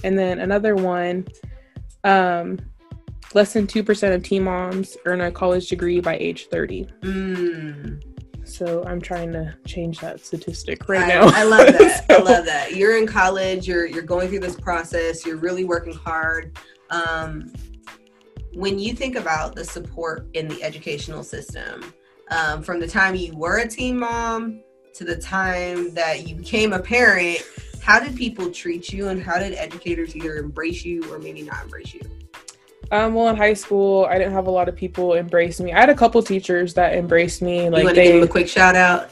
and 0.04 0.18
then 0.18 0.40
another 0.40 0.76
one, 0.76 1.28
um, 2.04 2.60
less 3.34 3.54
than 3.54 3.68
two 3.68 3.84
percent 3.84 4.14
of 4.16 4.24
teen 4.24 4.44
moms 4.44 4.98
earn 5.06 5.22
a 5.22 5.32
college 5.32 5.70
degree 5.70 6.00
by 6.00 6.18
age 6.18 6.48
30. 6.50 6.88
Mm. 7.02 8.04
So 8.48 8.84
I'm 8.86 9.02
trying 9.02 9.34
to 9.34 9.56
change 9.66 10.00
that 10.00 10.20
statistic 10.20 10.88
right 10.88 11.04
I, 11.04 11.08
now. 11.08 11.22
I 11.28 11.44
love 11.44 11.68
that. 11.68 12.06
I 12.10 12.18
love 12.18 12.46
that. 12.46 12.76
You're 12.76 12.98
in 12.98 13.06
college. 13.06 13.68
You're 13.68 13.86
you're 13.86 14.04
going 14.04 14.30
through 14.30 14.40
this 14.40 14.56
process. 14.56 15.26
You're 15.26 15.38
really 15.38 15.66
working 15.66 15.94
hard. 15.94 16.58
Um, 16.90 17.52
when 18.54 18.80
you 18.80 18.94
think 18.94 19.16
about 19.16 19.54
the 19.56 19.66
support 19.66 20.28
in 20.34 20.48
the 20.48 20.64
educational 20.64 21.24
system, 21.24 21.94
um, 22.32 22.64
from 22.64 22.80
the 22.80 22.88
time 22.88 23.16
you 23.16 23.36
were 23.36 23.60
a 23.60 23.68
teen 23.68 24.00
mom 24.00 24.62
to 24.96 25.04
the 25.04 25.18
time 25.18 25.94
that 25.94 26.28
you 26.28 26.36
became 26.36 26.74
a 26.74 26.80
parent, 26.80 27.44
how 27.82 28.00
did 28.00 28.16
people 28.16 28.50
treat 28.50 28.92
you, 28.92 29.10
and 29.10 29.22
how 29.22 29.38
did 29.38 29.54
educators 29.54 30.16
either 30.16 30.38
embrace 30.38 30.84
you 30.84 31.04
or 31.14 31.20
maybe 31.20 31.42
not 31.42 31.66
embrace 31.66 31.94
you? 31.94 32.02
Um, 32.92 33.14
well, 33.14 33.28
in 33.30 33.36
high 33.36 33.54
school, 33.54 34.06
I 34.10 34.18
didn't 34.18 34.34
have 34.34 34.48
a 34.48 34.52
lot 34.52 34.70
of 34.70 34.76
people 34.76 35.14
embrace 35.14 35.60
me. 35.60 35.74
I 35.74 35.80
had 35.80 35.90
a 35.90 35.96
couple 35.96 36.22
teachers 36.24 36.74
that 36.76 36.94
embraced 36.94 37.42
me. 37.42 37.66
you 37.66 37.70
Like 37.70 37.84
want 37.84 37.96
to 37.96 38.02
give 38.04 38.14
they, 38.14 38.20
them 38.20 38.28
a 38.28 38.32
quick 38.32 38.48
shout 38.48 38.76
out? 38.76 39.10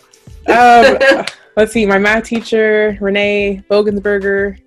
um, 0.47 1.25
let's 1.57 1.71
see, 1.73 1.85
my 1.85 1.97
math 1.99 2.23
teacher, 2.25 2.97
Renee 3.01 3.63
Bogensberger, 3.69 4.59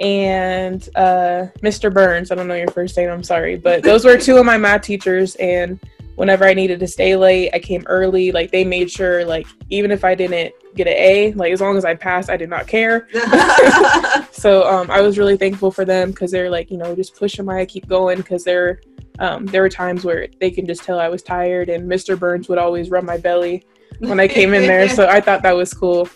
and 0.00 0.88
uh, 0.94 1.46
Mr. 1.62 1.92
Burns. 1.92 2.30
I 2.30 2.34
don't 2.34 2.46
know 2.48 2.54
your 2.54 2.68
first 2.68 2.96
name, 2.96 3.10
I'm 3.10 3.24
sorry. 3.24 3.56
But 3.56 3.82
those 3.82 4.04
were 4.04 4.16
two 4.16 4.36
of 4.36 4.44
my 4.46 4.58
math 4.58 4.82
teachers. 4.82 5.34
And 5.36 5.80
whenever 6.16 6.44
I 6.44 6.54
needed 6.54 6.80
to 6.80 6.86
stay 6.86 7.14
late, 7.14 7.50
I 7.54 7.58
came 7.58 7.84
early. 7.86 8.32
Like, 8.32 8.50
they 8.50 8.64
made 8.64 8.90
sure, 8.90 9.24
like, 9.24 9.46
even 9.70 9.90
if 9.90 10.04
I 10.04 10.14
didn't 10.14 10.52
get 10.74 10.86
an 10.86 10.94
A, 10.94 11.32
like, 11.32 11.52
as 11.52 11.60
long 11.60 11.76
as 11.76 11.84
I 11.84 11.94
passed, 11.94 12.28
I 12.28 12.36
did 12.36 12.50
not 12.50 12.66
care. 12.66 13.08
So 14.32 14.68
um, 14.68 14.90
I 14.90 15.00
was 15.00 15.16
really 15.16 15.38
thankful 15.38 15.70
for 15.70 15.86
them 15.86 16.10
because 16.10 16.30
they're 16.30 16.50
like, 16.50 16.70
you 16.70 16.76
know, 16.76 16.94
just 16.94 17.16
pushing 17.16 17.46
my 17.46 17.64
keep 17.64 17.88
going 17.88 18.18
because 18.18 18.44
there, 18.44 18.82
um, 19.18 19.46
there 19.46 19.62
were 19.62 19.70
times 19.70 20.04
where 20.04 20.28
they 20.40 20.50
can 20.50 20.66
just 20.66 20.84
tell 20.84 21.00
I 21.00 21.08
was 21.08 21.22
tired, 21.22 21.70
and 21.70 21.90
Mr. 21.90 22.18
Burns 22.18 22.46
would 22.48 22.58
always 22.58 22.90
rub 22.90 23.04
my 23.04 23.16
belly 23.16 23.64
when 23.98 24.20
I 24.20 24.28
came 24.28 24.52
in 24.52 24.66
there. 24.66 24.88
So 24.90 25.08
I 25.08 25.22
thought 25.22 25.42
that 25.42 25.56
was 25.56 25.72
cool. 25.72 26.08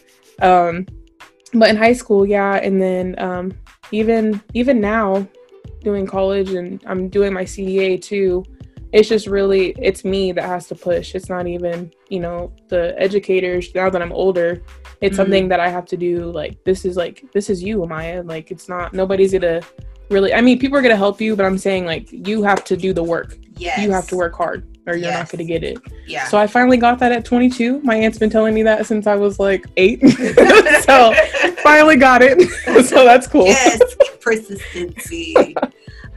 Um, 0.43 0.87
but 1.55 1.71
in 1.71 1.77
high 1.77 1.95
school, 1.95 2.27
yeah, 2.27 2.57
and 2.57 2.81
then 2.81 3.19
um, 3.19 3.53
even 3.91 4.41
even 4.53 4.81
now, 4.81 5.27
doing 5.83 6.07
college 6.07 6.51
and 6.51 6.83
I'm 6.87 7.09
doing 7.09 7.33
my 7.33 7.45
CDA 7.45 8.01
too. 8.01 8.45
It's 8.93 9.09
just 9.09 9.27
really 9.27 9.75
it's 9.81 10.05
me 10.05 10.33
that 10.33 10.45
has 10.45 10.67
to 10.69 10.75
push. 10.75 11.15
It's 11.15 11.29
not 11.29 11.47
even 11.47 11.93
you 12.09 12.21
know 12.21 12.53
the 12.69 12.95
educators. 13.01 13.73
Now 13.75 13.89
that 13.91 14.03
I'm 14.03 14.13
older, 14.13 14.63
it's 15.01 15.15
Mhm. 15.15 15.17
something 15.17 15.49
that 15.49 15.61
I 15.61 15.69
have 15.69 15.87
to 15.87 15.97
do. 15.97 16.25
Like 16.33 16.63
this 16.65 16.85
is 16.85 16.97
like 16.97 17.25
this 17.33 17.49
is 17.51 17.63
you, 17.63 17.79
Amaya. 17.79 18.27
Like 18.29 18.51
it's 18.51 18.69
not 18.69 18.93
nobody's 18.93 19.33
gonna 19.33 19.61
really. 20.11 20.35
I 20.35 20.41
mean, 20.41 20.59
people 20.59 20.77
are 20.77 20.83
gonna 20.83 20.97
help 20.97 21.21
you, 21.21 21.37
but 21.37 21.47
I'm 21.47 21.57
saying 21.59 21.87
like 21.87 22.09
you 22.11 22.43
have 22.43 22.65
to 22.65 22.77
do 22.77 22.93
the 22.93 23.03
work. 23.05 23.37
yes. 23.57 23.79
You 23.81 23.91
have 23.93 24.09
to 24.09 24.17
work 24.17 24.35
hard, 24.35 24.65
or 24.87 24.95
you're 24.95 25.05
Yes. 25.11 25.19
not 25.19 25.31
gonna 25.31 25.45
get 25.45 25.63
it. 25.63 25.79
Yeah. 26.07 26.25
So 26.25 26.37
I 26.39 26.47
finally 26.49 26.77
got 26.79 26.99
that 26.99 27.13
at 27.13 27.25
22. 27.25 27.81
My 27.85 27.95
aunt's 27.95 28.19
been 28.19 28.31
telling 28.31 28.55
me 28.55 28.63
that 28.65 28.87
since 28.87 29.07
I 29.07 29.15
was 29.17 29.39
like 29.39 29.67
eight. 29.77 30.01
so 30.85 31.13
finally 31.63 31.97
got 31.97 32.23
it. 32.23 32.41
so 32.87 33.05
that's 33.05 33.27
cool. 33.29 33.47
yes, 33.47 33.81
persistency. 34.21 35.55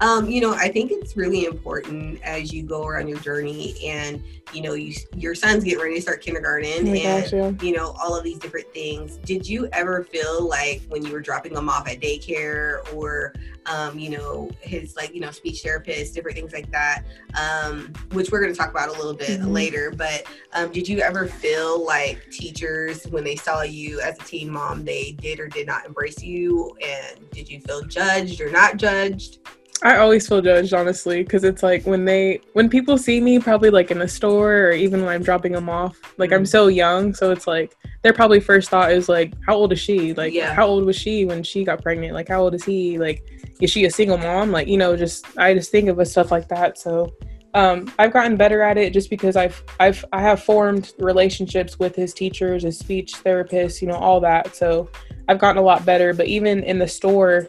Um, 0.03 0.29
you 0.29 0.41
know, 0.41 0.53
I 0.53 0.67
think 0.67 0.91
it's 0.91 1.15
really 1.15 1.45
important 1.45 2.21
as 2.23 2.51
you 2.51 2.61
go 2.61 2.85
around 2.85 3.07
your 3.07 3.19
journey 3.19 3.73
and 3.85 4.21
you 4.51 4.61
know, 4.61 4.73
you 4.73 4.93
your 5.15 5.33
sons 5.33 5.63
get 5.63 5.79
ready 5.79 5.95
to 5.95 6.01
start 6.01 6.21
kindergarten 6.21 6.87
Oh 6.89 6.91
and 6.93 7.23
gosh, 7.23 7.31
yeah. 7.33 7.51
you 7.61 7.75
know, 7.75 7.95
all 8.03 8.15
of 8.15 8.23
these 8.23 8.37
different 8.37 8.71
things. 8.73 9.15
Did 9.17 9.47
you 9.47 9.67
ever 9.71 10.03
feel 10.03 10.47
like 10.47 10.81
when 10.89 11.05
you 11.05 11.11
were 11.13 11.21
dropping 11.21 11.53
them 11.53 11.69
off 11.69 11.87
at 11.87 12.01
daycare 12.01 12.79
or 12.93 13.33
um, 13.65 13.97
you 13.97 14.09
know, 14.09 14.51
his 14.59 14.97
like, 14.97 15.15
you 15.15 15.21
know, 15.21 15.31
speech 15.31 15.61
therapist, 15.63 16.13
different 16.13 16.35
things 16.35 16.51
like 16.51 16.69
that, 16.71 17.03
um, 17.39 17.93
which 18.11 18.29
we're 18.29 18.41
gonna 18.41 18.53
talk 18.53 18.69
about 18.69 18.89
a 18.89 18.91
little 18.91 19.13
bit 19.13 19.39
Mhm. 19.39 19.53
later, 19.53 19.89
but 19.95 20.23
um, 20.53 20.69
did 20.73 20.85
you 20.87 20.99
ever 20.99 21.27
feel 21.27 21.83
like 21.83 22.29
teachers 22.29 23.05
when 23.07 23.23
they 23.23 23.37
saw 23.37 23.61
you 23.61 24.01
as 24.01 24.19
a 24.19 24.23
teen 24.23 24.49
mom, 24.51 24.83
they 24.83 25.13
did 25.13 25.39
or 25.39 25.47
did 25.47 25.65
not 25.65 25.85
embrace 25.85 26.21
you? 26.21 26.75
And 26.85 27.29
did 27.31 27.49
you 27.49 27.61
feel 27.61 27.83
judged 27.83 28.41
or 28.41 28.51
not 28.51 28.75
judged? 28.75 29.39
I 29.81 29.97
always 29.97 30.27
feel 30.27 30.41
judged, 30.41 30.73
honestly, 30.73 31.23
because 31.23 31.43
it's 31.43 31.61
like 31.61 31.85
when 31.85 32.05
they, 32.05 32.39
when 32.53 32.69
people 32.69 32.97
see 32.97 33.19
me, 33.19 33.39
probably 33.39 33.69
like 33.69 33.91
in 33.91 33.99
the 33.99 34.07
store 34.07 34.67
or 34.67 34.71
even 34.71 35.01
when 35.01 35.09
I'm 35.09 35.23
dropping 35.23 35.51
them 35.51 35.69
off, 35.69 35.97
like 36.17 36.31
I'm 36.31 36.43
Mhm. 36.43 36.47
so 36.47 36.67
young, 36.67 37.13
so 37.13 37.31
it's 37.31 37.47
like 37.47 37.75
their 38.01 38.13
probably 38.13 38.39
first 38.39 38.69
thought 38.69 38.91
is 38.91 39.09
like, 39.09 39.33
how 39.45 39.55
old 39.55 39.73
is 39.73 39.79
she? 39.79 40.13
Like, 40.13 40.33
Yeah. 40.33 40.53
how 40.53 40.67
old 40.67 40.85
was 40.85 40.95
she 40.95 41.25
when 41.25 41.43
she 41.43 41.65
got 41.65 41.81
pregnant? 41.81 42.13
Like, 42.13 42.29
how 42.29 42.41
old 42.43 42.53
is 42.53 42.63
he? 42.63 42.97
Like, 42.97 43.23
is 43.59 43.71
she 43.71 43.83
a 43.85 43.91
single 43.91 44.17
mom? 44.17 44.51
Like, 44.51 44.67
you 44.67 44.77
know, 44.77 44.95
just 44.95 45.25
I 45.37 45.53
just 45.53 45.69
think 45.71 45.89
of 45.89 46.07
stuff 46.07 46.31
like 46.31 46.47
that. 46.49 46.77
So 46.77 47.11
um, 47.53 47.91
I've 47.99 48.11
gotten 48.13 48.35
better 48.35 48.61
at 48.63 48.77
it 48.77 48.93
just 48.93 49.09
because 49.09 49.35
I've 49.35 49.61
I've 49.79 50.03
I 50.13 50.21
have 50.21 50.41
formed 50.41 50.93
relationships 50.97 51.77
with 51.77 51.95
his 51.95 52.13
teachers, 52.13 52.63
his 52.63 52.79
speech 52.79 53.13
therapists, 53.23 53.81
you 53.81 53.87
know, 53.89 53.95
all 53.95 54.19
that. 54.21 54.55
So 54.55 54.89
I've 55.27 55.39
gotten 55.39 55.57
a 55.57 55.61
lot 55.61 55.85
better. 55.85 56.13
But 56.13 56.27
even 56.27 56.63
in 56.63 56.79
the 56.79 56.87
store, 56.87 57.47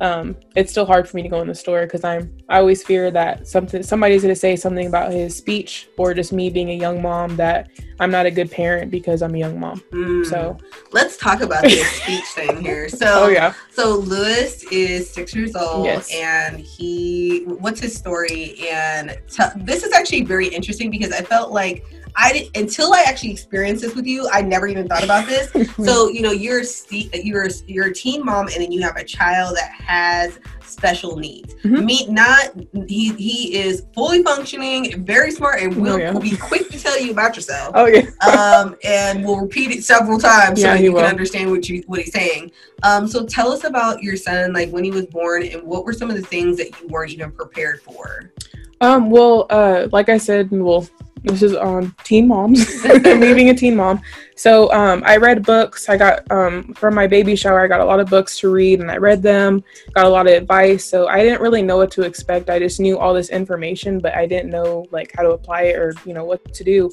um, 0.00 0.36
it's 0.54 0.70
still 0.70 0.84
hard 0.84 1.08
for 1.08 1.16
me 1.16 1.22
to 1.22 1.28
go 1.28 1.40
in 1.40 1.48
the 1.48 1.54
store 1.54 1.82
because 1.82 2.04
I'm 2.04 2.36
I 2.48 2.58
always 2.58 2.82
fear 2.82 3.10
that 3.10 3.46
something 3.46 3.82
somebody's 3.82 4.22
going 4.22 4.34
to 4.34 4.38
say 4.38 4.54
something 4.56 4.86
about 4.86 5.12
his 5.12 5.34
speech 5.34 5.88
or 5.96 6.12
just 6.12 6.32
me 6.32 6.50
being 6.50 6.70
a 6.70 6.74
young 6.74 7.00
mom 7.00 7.36
that 7.36 7.70
I'm 7.98 8.10
not 8.10 8.26
a 8.26 8.30
good 8.30 8.50
parent 8.50 8.90
because 8.90 9.22
I'm 9.22 9.34
a 9.34 9.38
young 9.38 9.58
mom. 9.58 9.80
Mm. 9.92 10.26
So 10.26 10.58
let's 10.92 11.16
talk 11.16 11.40
about 11.40 11.62
this 11.62 11.88
speech 12.02 12.24
thing 12.34 12.60
here. 12.60 12.88
So 12.96 13.24
oh, 13.24 13.28
yeah. 13.28 13.52
So 13.72 13.96
Lewis 13.96 14.64
is 14.64 15.10
six 15.10 15.34
years 15.34 15.54
old 15.54 15.84
yes. 15.84 16.10
and 16.14 16.58
he 16.58 17.44
what's 17.44 17.80
his 17.80 17.94
story 17.94 18.56
and 18.70 19.18
t- 19.30 19.42
this 19.56 19.84
is 19.84 19.92
actually 19.92 20.22
very 20.22 20.46
interesting 20.48 20.90
because 20.90 21.12
I 21.12 21.20
felt 21.20 21.52
like 21.52 21.84
I 22.16 22.32
did, 22.32 22.56
until 22.56 22.94
I 22.94 23.04
actually 23.06 23.30
experienced 23.30 23.82
this 23.82 23.94
with 23.94 24.06
you, 24.06 24.28
I 24.32 24.40
never 24.40 24.66
even 24.66 24.88
thought 24.88 25.04
about 25.04 25.26
this. 25.26 25.50
so 25.84 26.08
you 26.08 26.22
know, 26.22 26.32
you're 26.32 26.62
you're 26.90 27.48
you're 27.66 27.86
a 27.86 27.94
teen 27.94 28.24
mom, 28.24 28.48
and 28.48 28.62
then 28.62 28.72
you 28.72 28.82
have 28.82 28.96
a 28.96 29.04
child 29.04 29.56
that 29.56 29.70
has 29.70 30.38
special 30.62 31.16
needs. 31.16 31.54
Mm-hmm. 31.56 31.84
Me, 31.84 32.06
not 32.08 32.50
he 32.88 33.12
he 33.14 33.56
is 33.56 33.84
fully 33.94 34.22
functioning, 34.22 35.04
very 35.04 35.30
smart, 35.30 35.60
and 35.60 35.76
will, 35.76 35.94
oh, 35.94 35.96
yeah. 35.96 36.12
will 36.12 36.20
be 36.20 36.36
quick 36.36 36.68
to 36.70 36.78
tell 36.78 36.98
you 37.00 37.10
about 37.12 37.36
yourself. 37.36 37.72
Oh 37.74 37.86
yeah. 37.86 38.08
um, 38.26 38.76
and 38.84 39.24
will 39.24 39.40
repeat 39.40 39.70
it 39.70 39.84
several 39.84 40.18
times 40.18 40.60
yeah, 40.60 40.74
so 40.74 40.82
you 40.82 40.92
will. 40.92 41.00
can 41.00 41.10
understand 41.10 41.50
what 41.50 41.68
you 41.68 41.82
what 41.86 42.00
he's 42.00 42.12
saying. 42.12 42.50
Um, 42.82 43.06
so 43.06 43.26
tell 43.26 43.52
us 43.52 43.64
about 43.64 44.02
your 44.02 44.16
son, 44.16 44.52
like 44.52 44.70
when 44.70 44.84
he 44.84 44.90
was 44.90 45.06
born, 45.06 45.44
and 45.44 45.62
what 45.62 45.84
were 45.84 45.92
some 45.92 46.10
of 46.10 46.16
the 46.16 46.22
things 46.22 46.56
that 46.58 46.80
you 46.80 46.88
weren't 46.88 47.12
even 47.12 47.30
prepared 47.32 47.82
for. 47.82 48.32
Um, 48.80 49.10
well, 49.10 49.46
uh, 49.48 49.88
like 49.92 50.08
I 50.08 50.18
said, 50.18 50.50
well, 50.50 50.86
this 51.26 51.42
is 51.42 51.54
on 51.54 51.94
teen 52.04 52.28
moms. 52.28 52.84
me 53.04 53.34
being 53.34 53.50
a 53.50 53.54
teen 53.54 53.74
mom. 53.74 54.00
So 54.36 54.72
um, 54.72 55.02
I 55.04 55.16
read 55.16 55.44
books. 55.44 55.88
I 55.88 55.96
got 55.96 56.30
um, 56.30 56.72
from 56.74 56.94
my 56.94 57.06
baby 57.06 57.34
shower. 57.34 57.60
I 57.60 57.66
got 57.66 57.80
a 57.80 57.84
lot 57.84 57.98
of 57.98 58.08
books 58.08 58.38
to 58.38 58.50
read, 58.50 58.80
and 58.80 58.90
I 58.90 58.96
read 58.96 59.22
them. 59.22 59.64
Got 59.94 60.06
a 60.06 60.08
lot 60.08 60.28
of 60.28 60.34
advice. 60.34 60.84
So 60.84 61.08
I 61.08 61.22
didn't 61.22 61.40
really 61.40 61.62
know 61.62 61.78
what 61.78 61.90
to 61.92 62.02
expect. 62.02 62.48
I 62.48 62.58
just 62.58 62.78
knew 62.78 62.98
all 62.98 63.12
this 63.12 63.30
information, 63.30 63.98
but 63.98 64.14
I 64.14 64.26
didn't 64.26 64.50
know 64.50 64.86
like 64.92 65.12
how 65.16 65.24
to 65.24 65.30
apply 65.30 65.62
it 65.62 65.76
or 65.76 65.94
you 66.04 66.14
know 66.14 66.24
what 66.24 66.54
to 66.54 66.64
do. 66.64 66.90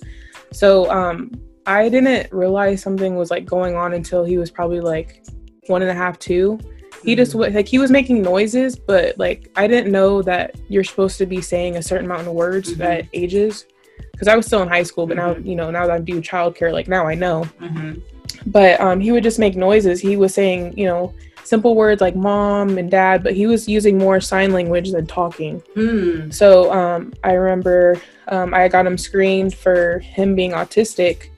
So 0.51 0.89
um, 0.91 1.31
I 1.67 1.87
didn't 1.89 2.31
realize 2.33 2.81
something 2.81 3.15
was 3.15 3.29
like 3.29 3.45
going 3.45 3.75
on 3.75 3.93
until 3.93 4.25
he 4.25 4.37
was 4.37 4.49
probably 4.49 4.81
like 4.81 5.23
one 5.67 5.81
and 5.81 5.91
a 5.91 5.95
half, 5.95 6.17
two 6.17 6.59
he 7.03 7.15
just 7.15 7.33
mm-hmm. 7.33 7.53
like 7.53 7.67
he 7.67 7.79
was 7.79 7.91
making 7.91 8.21
noises 8.21 8.77
but 8.77 9.17
like 9.17 9.51
i 9.55 9.67
didn't 9.67 9.91
know 9.91 10.21
that 10.21 10.55
you're 10.69 10.83
supposed 10.83 11.17
to 11.17 11.25
be 11.25 11.41
saying 11.41 11.75
a 11.75 11.81
certain 11.81 12.05
amount 12.05 12.25
of 12.25 12.33
words 12.33 12.73
mm-hmm. 12.73 12.81
at 12.83 13.07
ages 13.13 13.65
because 14.11 14.27
I 14.27 14.35
was 14.35 14.45
still 14.45 14.61
in 14.61 14.67
high 14.67 14.83
school, 14.83 15.07
but 15.07 15.17
mm-hmm. 15.17 15.41
now 15.41 15.49
you 15.49 15.55
know 15.55 15.71
now 15.71 15.87
that 15.87 15.93
I'm 15.93 16.05
doing 16.05 16.21
childcare, 16.21 16.71
like 16.71 16.87
now 16.87 17.07
I 17.07 17.15
know. 17.15 17.43
Mm-hmm. 17.59 17.99
But 18.47 18.79
um, 18.81 18.99
he 18.99 19.11
would 19.11 19.23
just 19.23 19.39
make 19.39 19.55
noises. 19.55 20.01
He 20.01 20.17
was 20.17 20.33
saying, 20.33 20.77
you 20.77 20.85
know, 20.85 21.13
simple 21.43 21.75
words 21.75 22.01
like 22.01 22.15
mom 22.15 22.77
and 22.77 22.89
dad, 22.89 23.23
but 23.23 23.33
he 23.33 23.47
was 23.47 23.67
using 23.67 23.97
more 23.97 24.19
sign 24.19 24.51
language 24.51 24.91
than 24.91 25.05
talking. 25.05 25.61
Mm. 25.75 26.33
So 26.33 26.71
um, 26.73 27.13
I 27.23 27.33
remember 27.33 28.01
um, 28.27 28.53
I 28.53 28.67
got 28.67 28.85
him 28.85 28.97
screened 28.97 29.53
for 29.53 29.99
him 29.99 30.35
being 30.35 30.51
autistic. 30.51 31.29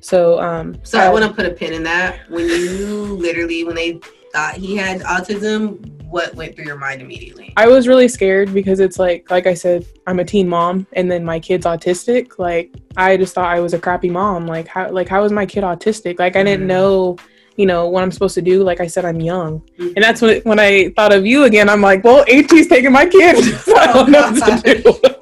So 0.00 0.40
um, 0.40 0.76
so 0.82 0.98
I, 0.98 1.06
I 1.06 1.08
want 1.10 1.24
to 1.24 1.32
put 1.32 1.46
a 1.46 1.50
pin 1.50 1.72
in 1.72 1.82
that. 1.84 2.28
When 2.28 2.46
you 2.46 3.16
literally 3.20 3.64
when 3.64 3.76
they 3.76 4.00
thought 4.32 4.54
he 4.54 4.76
had 4.76 5.00
autism, 5.02 6.01
what 6.12 6.34
went 6.34 6.54
through 6.54 6.66
your 6.66 6.76
mind 6.76 7.00
immediately? 7.00 7.54
I 7.56 7.66
was 7.66 7.88
really 7.88 8.06
scared 8.06 8.52
because 8.52 8.80
it's 8.80 8.98
like, 8.98 9.30
like 9.30 9.46
I 9.46 9.54
said, 9.54 9.86
I'm 10.06 10.20
a 10.20 10.24
teen 10.24 10.46
mom, 10.48 10.86
and 10.92 11.10
then 11.10 11.24
my 11.24 11.40
kid's 11.40 11.64
autistic. 11.64 12.38
Like, 12.38 12.74
I 12.96 13.16
just 13.16 13.34
thought 13.34 13.46
I 13.46 13.60
was 13.60 13.72
a 13.72 13.78
crappy 13.78 14.10
mom. 14.10 14.46
Like, 14.46 14.68
how, 14.68 14.90
like 14.90 15.08
how 15.08 15.24
is 15.24 15.32
my 15.32 15.46
kid 15.46 15.64
autistic? 15.64 16.18
Like, 16.18 16.36
I 16.36 16.42
didn't 16.42 16.66
mm. 16.66 16.68
know, 16.68 17.16
you 17.56 17.64
know, 17.64 17.88
what 17.88 18.02
I'm 18.02 18.12
supposed 18.12 18.34
to 18.34 18.42
do. 18.42 18.62
Like 18.62 18.80
I 18.80 18.86
said, 18.86 19.06
I'm 19.06 19.20
young, 19.20 19.60
mm-hmm. 19.60 19.92
and 19.96 20.04
that's 20.04 20.20
when 20.20 20.42
when 20.42 20.60
I 20.60 20.90
thought 20.90 21.14
of 21.14 21.24
you 21.24 21.44
again. 21.44 21.68
I'm 21.68 21.80
like, 21.80 22.04
well, 22.04 22.24
AT's 22.28 22.66
taking 22.68 22.92
my 22.92 23.06
kid, 23.06 23.42
so 23.60 23.76
I 23.76 23.92
don't 23.92 24.10
know 24.10 24.32
what 24.32 24.62
to 24.62 24.82
do. 24.82 24.94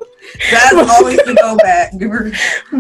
That's 0.51 0.75
always 0.93 1.19
the 1.19 1.35
go 1.35 1.57
back. 1.57 1.93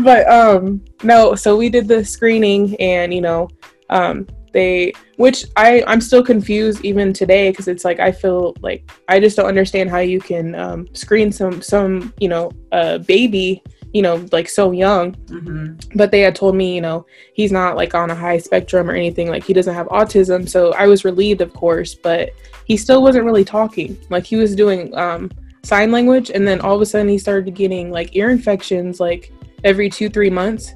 but 0.04 0.28
um, 0.30 0.84
no. 1.02 1.34
So 1.34 1.56
we 1.56 1.68
did 1.68 1.88
the 1.88 2.04
screening, 2.04 2.76
and 2.80 3.12
you 3.12 3.20
know, 3.20 3.48
um, 3.88 4.26
they 4.52 4.92
which 5.16 5.44
i 5.56 5.82
i'm 5.86 6.00
still 6.00 6.24
confused 6.24 6.84
even 6.84 7.12
today 7.12 7.50
because 7.50 7.68
it's 7.68 7.84
like 7.84 8.00
i 8.00 8.10
feel 8.10 8.54
like 8.60 8.90
i 9.08 9.20
just 9.20 9.36
don't 9.36 9.46
understand 9.46 9.88
how 9.88 9.98
you 9.98 10.20
can 10.20 10.54
um, 10.54 10.88
screen 10.94 11.30
some 11.30 11.62
some 11.62 12.12
you 12.18 12.28
know 12.28 12.50
a 12.72 12.98
baby 12.98 13.62
you 13.92 14.02
know 14.02 14.24
like 14.30 14.48
so 14.48 14.70
young. 14.70 15.12
Mm-hmm. 15.26 15.96
but 15.96 16.10
they 16.10 16.20
had 16.20 16.36
told 16.36 16.54
me 16.54 16.74
you 16.74 16.80
know 16.80 17.06
he's 17.34 17.52
not 17.52 17.76
like 17.76 17.94
on 17.94 18.10
a 18.10 18.14
high 18.14 18.38
spectrum 18.38 18.88
or 18.88 18.94
anything 18.94 19.28
like 19.28 19.44
he 19.44 19.52
doesn't 19.52 19.74
have 19.74 19.88
autism. 19.88 20.48
So 20.48 20.72
i 20.74 20.86
was 20.86 21.04
relieved 21.04 21.40
of 21.40 21.52
course 21.52 21.94
but 21.94 22.30
he 22.70 22.76
still 22.76 23.02
wasn't 23.02 23.24
really 23.24 23.44
talking. 23.44 23.98
Like 24.10 24.24
he 24.24 24.36
was 24.36 24.54
doing 24.54 24.96
um, 24.96 25.28
sign 25.64 25.90
language 25.90 26.30
and 26.30 26.46
then 26.46 26.60
all 26.60 26.76
of 26.76 26.80
a 26.80 26.86
sudden 26.86 27.08
he 27.08 27.18
started 27.18 27.52
getting 27.52 27.90
like 27.90 28.14
ear 28.14 28.30
infections 28.30 29.00
like 29.00 29.32
every 29.64 29.90
two 29.90 30.08
three 30.08 30.30
months 30.30 30.72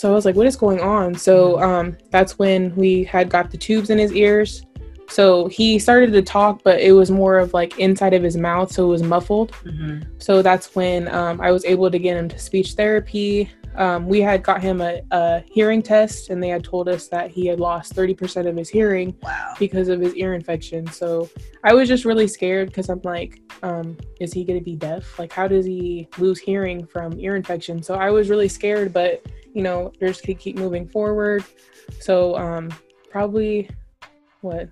so 0.00 0.10
I 0.10 0.14
was 0.14 0.24
like, 0.24 0.34
what 0.34 0.46
is 0.46 0.56
going 0.56 0.80
on? 0.80 1.14
So 1.14 1.60
um, 1.60 1.94
that's 2.08 2.38
when 2.38 2.74
we 2.74 3.04
had 3.04 3.28
got 3.28 3.50
the 3.50 3.58
tubes 3.58 3.90
in 3.90 3.98
his 3.98 4.14
ears. 4.14 4.62
So 5.10 5.46
he 5.48 5.78
started 5.78 6.10
to 6.12 6.22
talk, 6.22 6.62
but 6.64 6.80
it 6.80 6.92
was 6.92 7.10
more 7.10 7.36
of 7.36 7.52
like 7.52 7.78
inside 7.78 8.14
of 8.14 8.22
his 8.22 8.34
mouth, 8.34 8.72
so 8.72 8.86
it 8.86 8.88
was 8.88 9.02
muffled. 9.02 9.52
Mm-hmm. 9.52 10.10
So 10.16 10.40
that's 10.40 10.74
when 10.74 11.06
um, 11.08 11.38
I 11.42 11.50
was 11.50 11.66
able 11.66 11.90
to 11.90 11.98
get 11.98 12.16
him 12.16 12.30
to 12.30 12.38
speech 12.38 12.72
therapy. 12.72 13.50
Um, 13.76 14.06
we 14.06 14.22
had 14.22 14.42
got 14.42 14.62
him 14.62 14.80
a, 14.80 15.02
a, 15.10 15.44
hearing 15.52 15.82
test, 15.82 16.30
and 16.30 16.42
they 16.42 16.48
had 16.48 16.64
told 16.64 16.88
us 16.88 17.08
that 17.08 17.30
he 17.30 17.46
had 17.46 17.60
lost 17.60 17.94
30% 17.94 18.48
of 18.48 18.56
his 18.56 18.70
hearing 18.70 19.14
wow. 19.22 19.54
because 19.58 19.88
of 19.88 20.00
his 20.00 20.14
ear 20.14 20.32
infection. 20.32 20.86
So 20.86 21.28
I 21.62 21.74
was 21.74 21.88
just 21.88 22.06
really 22.06 22.26
scared 22.26 22.68
because 22.68 22.88
I'm 22.88 23.02
like, 23.04 23.38
um, 23.62 23.98
is 24.18 24.32
he 24.32 24.44
going 24.44 24.58
to 24.58 24.64
be 24.64 24.76
deaf? 24.76 25.18
Like, 25.18 25.30
how 25.30 25.46
does 25.46 25.66
he 25.66 26.08
lose 26.16 26.38
hearing 26.38 26.86
from 26.86 27.18
ear 27.20 27.36
infection? 27.36 27.82
So 27.82 27.96
I 27.96 28.10
was 28.10 28.30
really 28.30 28.48
scared, 28.48 28.94
but 28.94 29.22
you 29.54 29.62
know, 29.62 29.92
just 30.00 30.22
keep 30.22 30.56
moving 30.56 30.86
forward. 30.88 31.44
So 32.00 32.36
um, 32.36 32.70
probably 33.10 33.68
what 34.40 34.68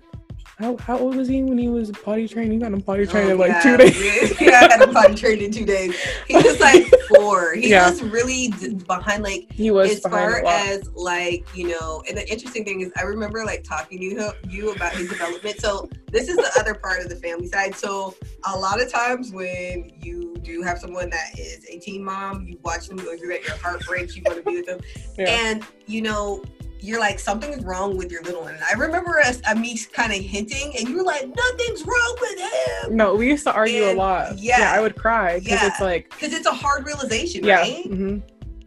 how, 0.59 0.75
how 0.77 0.97
old 0.97 1.15
was 1.15 1.29
he 1.29 1.41
when 1.41 1.57
he 1.57 1.69
was 1.69 1.89
potty 1.89 2.27
trained? 2.27 2.51
He 2.51 2.59
got 2.59 2.73
him 2.73 2.81
potty 2.81 3.07
trained 3.07 3.29
oh, 3.29 3.33
in 3.33 3.37
like 3.37 3.51
yeah. 3.51 3.61
two 3.61 3.77
days. 3.77 4.41
yeah, 4.41 4.59
I 4.61 4.67
got 4.67 4.81
him 4.81 4.93
potty 4.93 5.15
trained 5.15 5.41
in 5.41 5.51
two 5.51 5.65
days. 5.65 5.95
He 6.27 6.35
was 6.35 6.59
like 6.59 6.83
four. 7.15 7.53
He 7.53 7.69
yeah. 7.69 7.89
was 7.89 8.03
really 8.03 8.49
behind, 8.85 9.23
like 9.23 9.49
he 9.53 9.71
was 9.71 9.91
as 9.91 9.99
far 10.01 10.45
as 10.45 10.89
like 10.95 11.45
you 11.55 11.69
know. 11.69 12.03
And 12.09 12.17
the 12.17 12.29
interesting 12.29 12.65
thing 12.65 12.81
is, 12.81 12.91
I 12.97 13.03
remember 13.03 13.45
like 13.45 13.63
talking 13.63 13.99
to 13.99 14.03
you, 14.03 14.31
you 14.49 14.71
about 14.73 14.91
his 14.91 15.07
development. 15.07 15.61
So 15.61 15.89
this 16.11 16.27
is 16.27 16.35
the 16.35 16.51
other 16.59 16.73
part 16.73 17.01
of 17.01 17.09
the 17.09 17.15
family 17.15 17.47
side. 17.47 17.73
So 17.75 18.13
a 18.45 18.57
lot 18.57 18.81
of 18.81 18.91
times 18.91 19.31
when 19.31 19.93
you 20.01 20.35
do 20.41 20.61
have 20.61 20.77
someone 20.77 21.09
that 21.09 21.39
is 21.39 21.65
a 21.69 21.79
teen 21.79 22.03
mom, 22.03 22.45
you 22.45 22.59
watch 22.63 22.87
them 22.89 22.97
go 22.97 23.15
through 23.17 23.29
that, 23.29 23.43
your 23.45 23.55
heart 23.57 23.85
breaks. 23.85 24.13
You 24.17 24.23
want 24.25 24.43
to 24.43 24.43
be 24.43 24.57
with 24.57 24.65
them, 24.65 24.81
yeah. 25.17 25.29
and 25.29 25.63
you 25.85 26.01
know 26.01 26.43
you're 26.81 26.99
like 26.99 27.19
something's 27.19 27.63
wrong 27.63 27.97
with 27.97 28.11
your 28.11 28.21
little 28.23 28.41
one. 28.41 28.55
And 28.55 28.63
I 28.63 28.73
remember 28.73 29.19
us, 29.19 29.41
uh, 29.49 29.55
me 29.55 29.77
kind 29.91 30.11
of 30.11 30.19
hinting, 30.19 30.73
and 30.77 30.87
you 30.87 30.97
were 30.97 31.03
like, 31.03 31.27
nothing's 31.27 31.85
wrong 31.85 32.17
with 32.21 32.39
him. 32.39 32.95
No, 32.95 33.15
we 33.15 33.27
used 33.27 33.43
to 33.45 33.53
argue 33.53 33.83
and, 33.83 33.97
a 33.97 34.01
lot. 34.01 34.37
Yeah, 34.37 34.59
yeah, 34.59 34.73
I 34.73 34.81
would 34.81 34.95
cry 34.95 35.39
because 35.39 35.61
yeah. 35.61 35.67
it's 35.67 35.81
like 35.81 36.09
because 36.09 36.33
it's 36.33 36.47
a 36.47 36.53
hard 36.53 36.85
realization, 36.85 37.43
yeah. 37.43 37.55
right? 37.55 37.85
Mm-hmm 37.85 38.19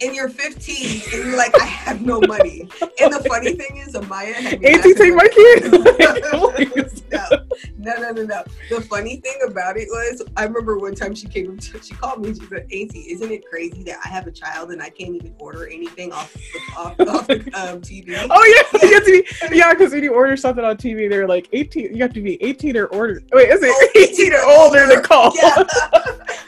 and 0.02 0.14
you're 0.14 0.28
15 0.28 1.02
and 1.12 1.12
you're 1.12 1.36
like, 1.36 1.54
I 1.60 1.64
have 1.64 2.02
no 2.02 2.20
money. 2.20 2.68
And 3.00 3.12
the 3.12 3.24
funny 3.28 3.54
thing 3.54 3.76
is, 3.76 3.94
Amaya 3.94 4.34
had 4.34 4.60
me. 4.60 4.68
Auntie, 4.68 4.94
take 4.94 5.14
my 5.14 5.28
kid. 5.28 6.92
no, 7.12 7.94
no, 7.94 8.10
no, 8.10 8.22
no. 8.22 8.44
The 8.70 8.80
funny 8.82 9.16
thing 9.16 9.38
about 9.46 9.76
it 9.76 9.88
was, 9.88 10.22
I 10.36 10.44
remember 10.44 10.78
one 10.78 10.94
time 10.94 11.14
she 11.14 11.26
came, 11.28 11.56
to, 11.56 11.82
she 11.82 11.94
called 11.94 12.24
me. 12.24 12.34
She 12.34 12.46
said, 12.46 12.66
Auntie, 12.72 13.06
isn't 13.10 13.30
it 13.30 13.44
crazy 13.48 13.82
that 13.84 13.98
I 14.04 14.08
have 14.08 14.26
a 14.26 14.32
child 14.32 14.70
and 14.70 14.82
I 14.82 14.90
can't 14.90 15.14
even 15.14 15.34
order 15.38 15.66
anything 15.66 16.12
off 16.12 16.34
off, 16.76 16.98
off 17.00 17.26
the 17.26 17.34
um, 17.54 17.80
TV? 17.80 18.12
Oh 18.34 18.44
yeah, 18.44 18.88
you 18.88 18.94
have 18.94 19.04
to 19.04 19.48
be, 19.50 19.56
yeah, 19.56 19.74
because 19.74 19.92
when 19.92 20.02
you 20.02 20.14
order 20.14 20.36
something 20.36 20.64
on 20.64 20.76
TV, 20.76 21.08
they're 21.08 21.28
like 21.28 21.48
18. 21.52 21.94
You 21.94 22.02
have 22.02 22.12
to 22.14 22.22
be 22.22 22.42
18 22.42 22.76
or 22.76 22.92
older. 22.94 23.22
Wait, 23.32 23.50
is 23.50 23.60
it 23.62 23.70
oh, 23.70 24.00
18 24.00 24.32
or 24.34 24.44
older 24.44 24.86
to 24.94 25.00
call? 25.00 25.32
Yeah. 25.34 25.64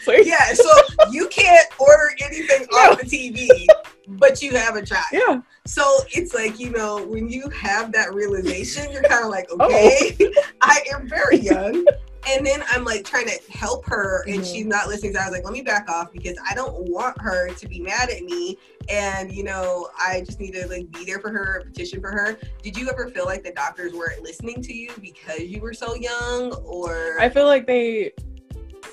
yeah. 0.25 0.55
So 0.55 0.71
you 1.11 1.29
can't 1.29 1.67
order 1.79 2.15
anything 2.23 2.67
no. 2.71 2.79
off 2.79 3.01
the 3.01 3.07
TV 3.07 3.67
but 4.07 4.43
you 4.43 4.53
have 4.57 4.77
a 4.77 4.85
child. 4.85 5.07
Yeah. 5.13 5.41
So 5.67 5.83
it's 6.13 6.35
like, 6.35 6.59
you 6.59 6.71
know, 6.71 7.05
when 7.07 7.29
you 7.29 7.49
have 7.51 7.93
that 7.93 8.15
realization, 8.15 8.91
you're 8.93 9.03
kind 9.03 9.25
of 9.25 9.31
like, 9.31 9.47
oh. 9.51 9.67
okay, 9.67 10.17
oh. 10.21 10.43
I 10.61 10.81
am 10.93 11.09
very 11.09 11.39
young. 11.39 11.87
and 12.29 12.47
then 12.47 12.63
I'm 12.71 12.85
like 12.85 13.05
trying 13.05 13.27
to 13.27 13.39
help 13.51 13.85
her 13.87 14.23
and 14.27 14.37
mm-hmm. 14.37 14.45
she's 14.45 14.67
not 14.67 14.89
listening. 14.89 15.15
So 15.15 15.21
I 15.21 15.25
was 15.25 15.33
like, 15.33 15.45
let 15.45 15.53
me 15.53 15.63
back 15.63 15.89
off 15.91 16.13
because 16.13 16.39
I 16.49 16.55
don't 16.55 16.89
want 16.89 17.21
her 17.21 17.53
to 17.53 17.69
be 17.69 17.81
mad 17.81 18.11
at 18.11 18.23
me. 18.23 18.59
And, 18.89 19.33
you 19.33 19.45
know, 19.45 19.89
I 19.99 20.23
just 20.25 20.41
need 20.41 20.53
to 20.53 20.67
like 20.67 20.91
be 20.93 21.05
there 21.05 21.21
for 21.21 21.31
her, 21.31 21.63
petition 21.67 22.01
for 22.01 22.11
her. 22.11 22.39
Did 22.63 22.77
you 22.77 22.89
ever 22.91 23.09
feel 23.09 23.25
like 23.27 23.43
the 23.43 23.53
doctors 23.53 23.93
weren't 23.93 24.23
listening 24.23 24.63
to 24.63 24.75
you 24.75 24.93
because 25.01 25.41
you 25.41 25.61
were 25.61 25.75
so 25.75 25.95
young 25.95 26.53
or? 26.65 27.19
I 27.21 27.29
feel 27.29 27.47
like 27.47 27.67
they 27.67 28.13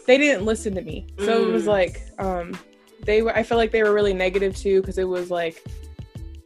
they 0.07 0.17
didn't 0.17 0.45
listen 0.45 0.73
to 0.75 0.81
me. 0.81 1.07
So 1.19 1.47
it 1.47 1.51
was 1.51 1.63
Mm. 1.63 1.67
like 1.67 2.01
um 2.17 2.57
they 3.05 3.21
were 3.21 3.35
I 3.35 3.43
feel 3.43 3.57
like 3.57 3.71
they 3.71 3.83
were 3.83 3.93
really 3.93 4.13
negative 4.13 4.55
too 4.55 4.81
because 4.81 4.97
it 4.97 5.07
was 5.07 5.29
like 5.31 5.63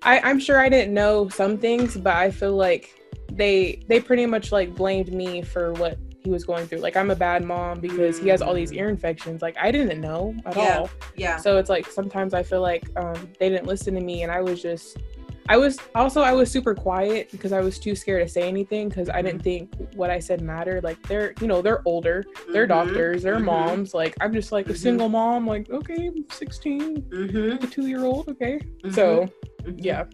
I, 0.04 0.20
I'm 0.20 0.39
sure 0.39 0.60
I 0.60 0.70
didn't 0.70 0.94
know 0.94 1.30
some 1.30 1.58
things, 1.58 1.98
but 1.98 2.15
I 2.15 2.30
feel 2.32 2.56
like 2.56 2.91
they 3.32 3.84
they 3.88 4.00
pretty 4.00 4.26
much 4.28 4.52
like 4.52 4.76
blamed 4.76 5.12
me 5.12 5.41
for 5.41 5.74
what 5.74 5.98
he 6.24 6.30
was 6.30 6.44
going 6.44 6.68
through. 6.68 6.80
Like 6.80 6.96
I'm 6.96 7.10
a 7.12 7.15
bad 7.15 7.44
mom 7.44 7.80
because 7.80 8.18
he 8.20 8.30
has 8.30 8.41
all 8.41 8.54
these 8.54 8.72
Mm. 8.72 8.78
ear 8.78 8.89
infections. 8.89 9.41
Like 9.41 9.56
I 9.60 9.72
didn't 9.72 10.00
know 10.02 10.36
at 10.46 10.56
Yeah. 10.56 10.80
all. 10.80 10.89
Yeah. 11.15 11.38
So 11.38 11.58
it's 11.58 11.70
like 11.70 11.88
sometimes 11.88 12.34
I 12.34 12.44
feel 12.44 12.62
like 12.62 12.84
um, 12.98 13.30
they 13.39 13.50
didn't 13.50 13.65
listen 13.68 13.94
to 13.96 14.02
me, 14.02 14.24
and 14.24 14.32
I 14.32 14.41
was 14.41 14.62
just, 14.62 14.98
I 15.47 15.58
was 15.58 15.77
also 15.93 16.21
I 16.21 16.34
was 16.34 16.49
super 16.49 16.73
quiet 16.73 17.29
because 17.31 17.51
I 17.51 17.62
was 17.62 17.77
too 17.77 17.95
scared 17.95 18.25
to 18.25 18.31
say 18.31 18.47
anything 18.47 18.89
because 18.89 19.10
I 19.10 19.21
didn't 19.21 19.43
think 19.43 19.71
what 19.93 20.10
I 20.10 20.17
said 20.19 20.41
mattered. 20.41 20.84
Like 20.84 21.01
they're, 21.08 21.34
you 21.39 21.45
know, 21.47 21.62
they're 21.62 21.81
older, 21.86 22.25
they're 22.51 22.65
Mhm. 22.65 22.69
doctors, 22.69 23.21
they're 23.23 23.38
Mhm. 23.39 23.45
moms. 23.45 23.93
Like 23.93 24.15
I'm 24.21 24.34
just 24.34 24.51
like 24.51 24.69
a 24.69 24.73
Mhm. 24.73 24.77
single 24.77 25.10
mom. 25.10 25.45
Like 25.45 25.69
okay, 25.69 26.08
I'm 26.08 26.25
16, 26.31 27.01
Mm-hmm. 27.03 27.63
a 27.63 27.67
two 27.67 27.86
year 27.86 28.03
old. 28.03 28.27
Okay, 28.29 28.60
so 28.91 29.27
yeah. 29.77 30.05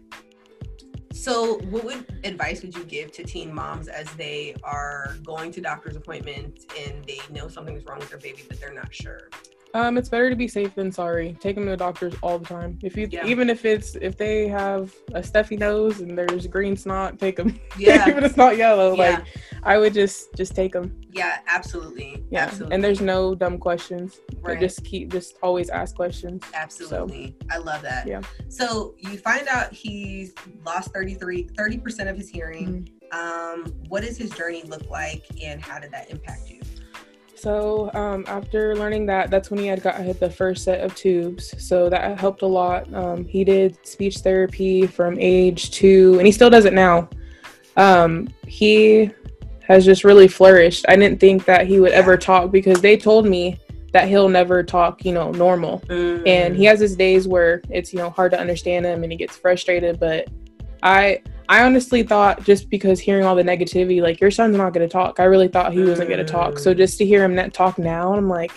So, 1.14 1.58
what 1.70 1.84
would 1.84 2.04
advice 2.24 2.62
would 2.62 2.74
you 2.74 2.84
give 2.84 3.12
to 3.12 3.22
teen 3.22 3.54
moms 3.54 3.86
as 3.86 4.10
they 4.14 4.54
are 4.64 5.14
going 5.24 5.52
to 5.52 5.60
doctor's 5.60 5.94
appointments 5.94 6.66
and 6.78 7.04
they 7.04 7.18
know 7.30 7.48
something's 7.48 7.84
wrong 7.84 7.98
with 7.98 8.08
their 8.08 8.18
baby, 8.18 8.42
but 8.48 8.58
they're 8.58 8.72
not 8.72 8.92
sure? 8.94 9.28
Um, 9.74 9.96
it's 9.96 10.08
better 10.08 10.28
to 10.28 10.36
be 10.36 10.48
safe 10.48 10.74
than 10.74 10.92
sorry. 10.92 11.36
Take 11.40 11.54
them 11.54 11.64
to 11.64 11.70
the 11.70 11.76
doctors 11.76 12.14
all 12.22 12.38
the 12.38 12.44
time. 12.46 12.78
If 12.82 12.96
you, 12.96 13.08
Yeah. 13.10 13.26
even 13.26 13.48
if 13.48 13.64
it's 13.64 13.94
if 13.96 14.16
they 14.18 14.46
have 14.48 14.94
a 15.14 15.22
stuffy 15.22 15.56
nose 15.56 16.00
and 16.00 16.16
there's 16.16 16.46
green 16.46 16.76
snot, 16.76 17.18
take 17.18 17.36
them. 17.36 17.58
Yeah. 17.78 18.06
even 18.08 18.18
if 18.24 18.30
it's 18.30 18.36
not 18.36 18.56
yellow, 18.56 18.94
Yeah. 18.94 19.16
like 19.16 19.24
I 19.62 19.78
would 19.78 19.94
just 19.94 20.34
just 20.34 20.54
take 20.54 20.72
them. 20.72 21.00
Yeah, 21.10 21.38
absolutely. 21.46 22.22
Yeah, 22.30 22.44
absolutely. 22.44 22.74
and 22.74 22.84
there's 22.84 23.00
no 23.00 23.34
dumb 23.34 23.58
questions. 23.58 24.20
Right. 24.40 24.58
Just 24.60 24.84
keep, 24.84 25.10
just 25.10 25.36
always 25.42 25.68
ask 25.70 25.94
questions. 25.94 26.42
Absolutely. 26.54 27.36
I 27.50 27.58
love 27.58 27.82
that. 27.82 28.06
Yeah. 28.06 28.22
So 28.48 28.94
you 28.98 29.18
find 29.18 29.46
out 29.48 29.72
he's 29.72 30.34
lost 30.64 30.92
33, 30.92 31.48
30% 31.48 32.08
of 32.10 32.16
his 32.16 32.28
hearing. 32.28 32.88
Mm-hmm. 33.12 33.62
Um, 33.64 33.72
what 33.88 34.02
does 34.02 34.16
his 34.16 34.30
journey 34.30 34.62
look 34.62 34.88
like 34.88 35.26
and 35.42 35.60
how 35.60 35.78
did 35.78 35.90
that 35.92 36.10
impact 36.10 36.48
you? 36.48 36.60
So 37.42 37.90
um, 37.92 38.24
after 38.28 38.76
learning 38.76 39.06
that, 39.06 39.28
that's 39.28 39.50
when 39.50 39.58
he 39.58 39.66
had 39.66 39.82
got 39.82 39.96
hit 39.96 40.20
the 40.20 40.30
first 40.30 40.62
set 40.62 40.80
of 40.80 40.94
tubes. 40.94 41.52
So 41.58 41.90
that 41.90 42.16
helped 42.20 42.42
a 42.42 42.46
lot. 42.46 42.92
Um, 42.94 43.24
he 43.24 43.42
did 43.42 43.84
speech 43.84 44.18
therapy 44.18 44.86
from 44.86 45.18
age 45.18 45.72
two, 45.72 46.14
and 46.18 46.26
he 46.26 46.30
still 46.30 46.50
does 46.50 46.66
it 46.66 46.72
now. 46.72 47.08
Um, 47.76 48.28
he 48.46 49.10
has 49.66 49.84
just 49.84 50.04
really 50.04 50.28
flourished. 50.28 50.84
I 50.88 50.94
didn't 50.94 51.18
think 51.18 51.44
that 51.46 51.66
he 51.66 51.80
would 51.80 51.90
ever 51.90 52.16
talk 52.16 52.52
because 52.52 52.80
they 52.80 52.96
told 52.96 53.26
me 53.26 53.58
that 53.92 54.06
he'll 54.06 54.28
never 54.28 54.62
talk, 54.62 55.04
you 55.04 55.12
know, 55.12 55.32
normal. 55.32 55.82
and 56.24 56.54
he 56.54 56.64
has 56.64 56.78
his 56.78 56.94
days 56.94 57.26
where 57.26 57.60
it's 57.70 57.92
you 57.92 57.98
know 57.98 58.10
hard 58.10 58.30
to 58.30 58.38
understand 58.38 58.86
him 58.86 59.02
and 59.02 59.10
he 59.10 59.18
gets 59.18 59.36
frustrated 59.36 59.98
but 59.98 60.28
i 60.82 61.20
i 61.52 61.62
honestly 61.66 62.02
thought 62.12 62.42
just 62.50 62.68
because 62.74 62.98
hearing 62.98 63.24
all 63.26 63.34
the 63.40 63.42
negativity 63.52 64.00
like 64.06 64.20
your 64.20 64.30
son's 64.38 64.56
not 64.56 64.72
going 64.74 64.86
to 64.88 64.92
talk 64.92 65.20
i 65.20 65.24
really 65.24 65.48
thought 65.48 65.72
he 65.72 65.82
wasn't 65.90 66.08
going 66.12 66.24
to 66.26 66.32
talk 66.38 66.58
so 66.58 66.72
Mm. 66.72 66.76
just 66.82 66.98
to 66.98 67.04
hear 67.04 67.22
him 67.28 67.50
talk 67.50 67.78
now 67.78 68.14
i'm 68.14 68.28
like 68.28 68.52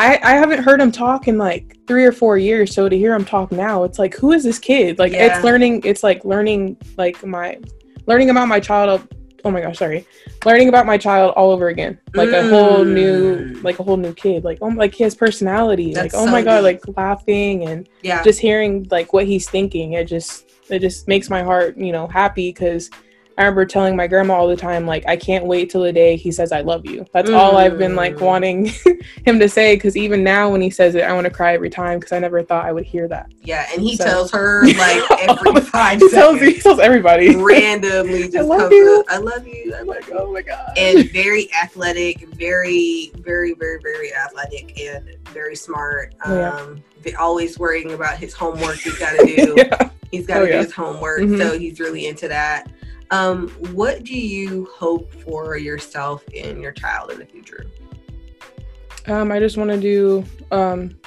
I, 0.00 0.10
I 0.22 0.32
haven't 0.42 0.62
heard 0.62 0.80
him 0.80 0.92
talk 0.92 1.26
in 1.26 1.38
like 1.38 1.76
three 1.88 2.04
or 2.04 2.12
four 2.12 2.38
years 2.38 2.72
so 2.74 2.88
to 2.88 2.96
hear 2.96 3.14
him 3.14 3.24
talk 3.24 3.50
now 3.50 3.82
it's 3.86 3.98
like 3.98 4.14
who 4.14 4.32
is 4.32 4.42
this 4.44 4.58
kid 4.58 4.98
like 4.98 5.12
Yeah. 5.12 5.26
it's 5.36 5.44
learning 5.44 5.82
it's 5.84 6.02
like 6.08 6.24
learning 6.24 6.76
like 6.96 7.16
my 7.26 7.58
learning 8.06 8.30
about 8.30 8.46
my 8.48 8.60
child 8.60 9.00
oh 9.44 9.50
my 9.50 9.60
gosh 9.60 9.78
sorry 9.78 10.06
learning 10.44 10.68
about 10.68 10.84
my 10.86 10.98
child 10.98 11.32
all 11.36 11.50
over 11.50 11.68
again 11.68 11.98
like 12.14 12.30
a 12.30 12.42
whole 12.48 12.84
new 12.84 13.36
Mm. 13.38 13.64
like 13.64 13.78
a 13.78 13.82
whole 13.82 13.96
new 13.96 14.12
kid 14.14 14.44
like 14.44 14.58
oh 14.60 14.68
like 14.68 14.94
his 14.94 15.14
personality 15.14 15.92
That's 15.94 16.12
like 16.14 16.20
oh 16.22 16.26
so 16.26 16.30
my 16.32 16.42
god 16.42 16.58
deep. 16.62 16.64
like 16.86 16.96
laughing 16.96 17.64
and 17.68 17.88
yeah. 18.02 18.22
just 18.22 18.38
hearing 18.40 18.86
like 18.90 19.12
what 19.12 19.26
he's 19.26 19.48
thinking 19.48 19.92
it 19.94 20.04
just 20.06 20.47
it 20.70 20.80
just 20.80 21.08
makes 21.08 21.30
my 21.30 21.42
heart 21.42 21.76
you 21.76 21.92
know 21.92 22.06
happy 22.06 22.50
because 22.50 22.90
i 23.38 23.42
remember 23.42 23.64
telling 23.64 23.96
my 23.96 24.06
grandma 24.06 24.34
all 24.34 24.46
the 24.48 24.56
time 24.56 24.86
like 24.86 25.02
i 25.06 25.16
can't 25.16 25.46
wait 25.46 25.70
till 25.70 25.82
the 25.82 25.92
day 25.92 26.16
he 26.16 26.30
says 26.30 26.52
i 26.52 26.60
love 26.60 26.84
you 26.84 27.06
that's 27.14 27.30
all 27.30 27.56
i've 27.56 27.78
been 27.78 27.94
like 27.96 28.16
Mm. 28.16 28.20
wanting 28.20 28.66
him 29.24 29.38
to 29.38 29.48
say 29.48 29.76
because 29.76 29.96
even 29.96 30.22
now 30.22 30.50
when 30.50 30.60
he 30.60 30.68
says 30.70 30.94
it 30.94 31.02
i 31.04 31.12
want 31.12 31.24
to 31.24 31.30
cry 31.30 31.54
every 31.54 31.70
time 31.70 31.98
because 31.98 32.12
i 32.12 32.18
never 32.18 32.42
thought 32.42 32.64
i 32.66 32.72
would 32.72 32.84
hear 32.84 33.08
that 33.08 33.30
yeah. 33.42 33.66
And 33.72 33.80
he 33.80 33.96
So- 33.96 34.04
tells 34.04 34.30
her 34.32 34.64
like 34.76 35.10
every 35.22 35.60
five 35.62 36.00
he 36.00 36.10
tells 36.10 36.40
he 36.40 36.60
tells 36.60 36.78
everybody 36.80 37.34
randomly 37.36 38.28
just 38.28 38.46
love 38.48 38.60
comes 38.60 38.72
you. 38.74 39.00
up, 39.00 39.06
I 39.08 39.16
love 39.16 39.46
you. 39.46 39.72
I 39.74 39.80
I'm 39.80 39.86
love 39.86 39.96
like 39.96 40.06
you. 40.08 40.18
oh 40.18 40.32
my 40.32 40.42
god 40.42 40.70
And 40.76 41.10
very 41.12 41.48
athletic, 41.62 42.28
very, 42.34 43.10
very, 43.18 43.54
very, 43.54 43.78
very 43.82 44.12
athletic 44.14 44.78
and 44.78 45.16
very 45.32 45.56
smart. 45.56 46.14
Um, 46.24 46.32
Oh, 46.32 46.36
yeah. 46.38 46.74
ve- 47.02 47.14
always 47.14 47.58
worrying 47.58 47.92
about 47.92 48.18
his 48.18 48.34
homework 48.34 48.76
he's 48.76 48.98
got 48.98 49.12
to 49.18 49.24
do. 49.24 49.54
yeah. 49.56 49.90
He's 50.10 50.26
got 50.26 50.34
to 50.36 50.40
Oh, 50.42 50.46
do 50.46 50.52
yeah. 50.52 50.62
his 50.62 50.72
homework. 50.72 51.20
Mhm. 51.20 51.38
So 51.38 51.58
he's 51.58 51.80
really 51.80 52.06
into 52.06 52.28
that. 52.28 52.66
Um, 53.10 53.48
what 53.72 54.04
do 54.04 54.18
you 54.18 54.68
hope 54.74 55.10
for 55.12 55.56
yourself 55.56 56.22
and 56.36 56.60
your 56.60 56.72
child 56.72 57.10
in 57.10 57.18
the 57.18 57.26
future? 57.26 57.66
Um, 59.06 59.32
I 59.32 59.38
just 59.38 59.56
want 59.56 59.70
to 59.70 59.80
do 59.80 60.24
um, 60.50 60.98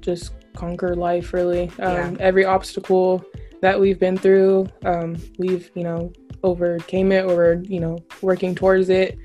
just 0.00 0.32
conquer 0.54 0.94
life. 0.94 1.32
Really, 1.32 1.64
um, 1.80 2.14
Yeah. 2.14 2.16
every 2.20 2.44
obstacle 2.44 3.24
that 3.60 3.78
we've 3.78 3.98
been 3.98 4.16
through, 4.16 4.68
um, 4.84 5.16
we've 5.38 5.70
you 5.74 5.82
know 5.82 6.12
overcame 6.44 7.10
it, 7.10 7.24
or 7.24 7.62
you 7.66 7.80
know 7.80 7.98
working 8.22 8.54
towards 8.54 8.88
it. 8.90 9.18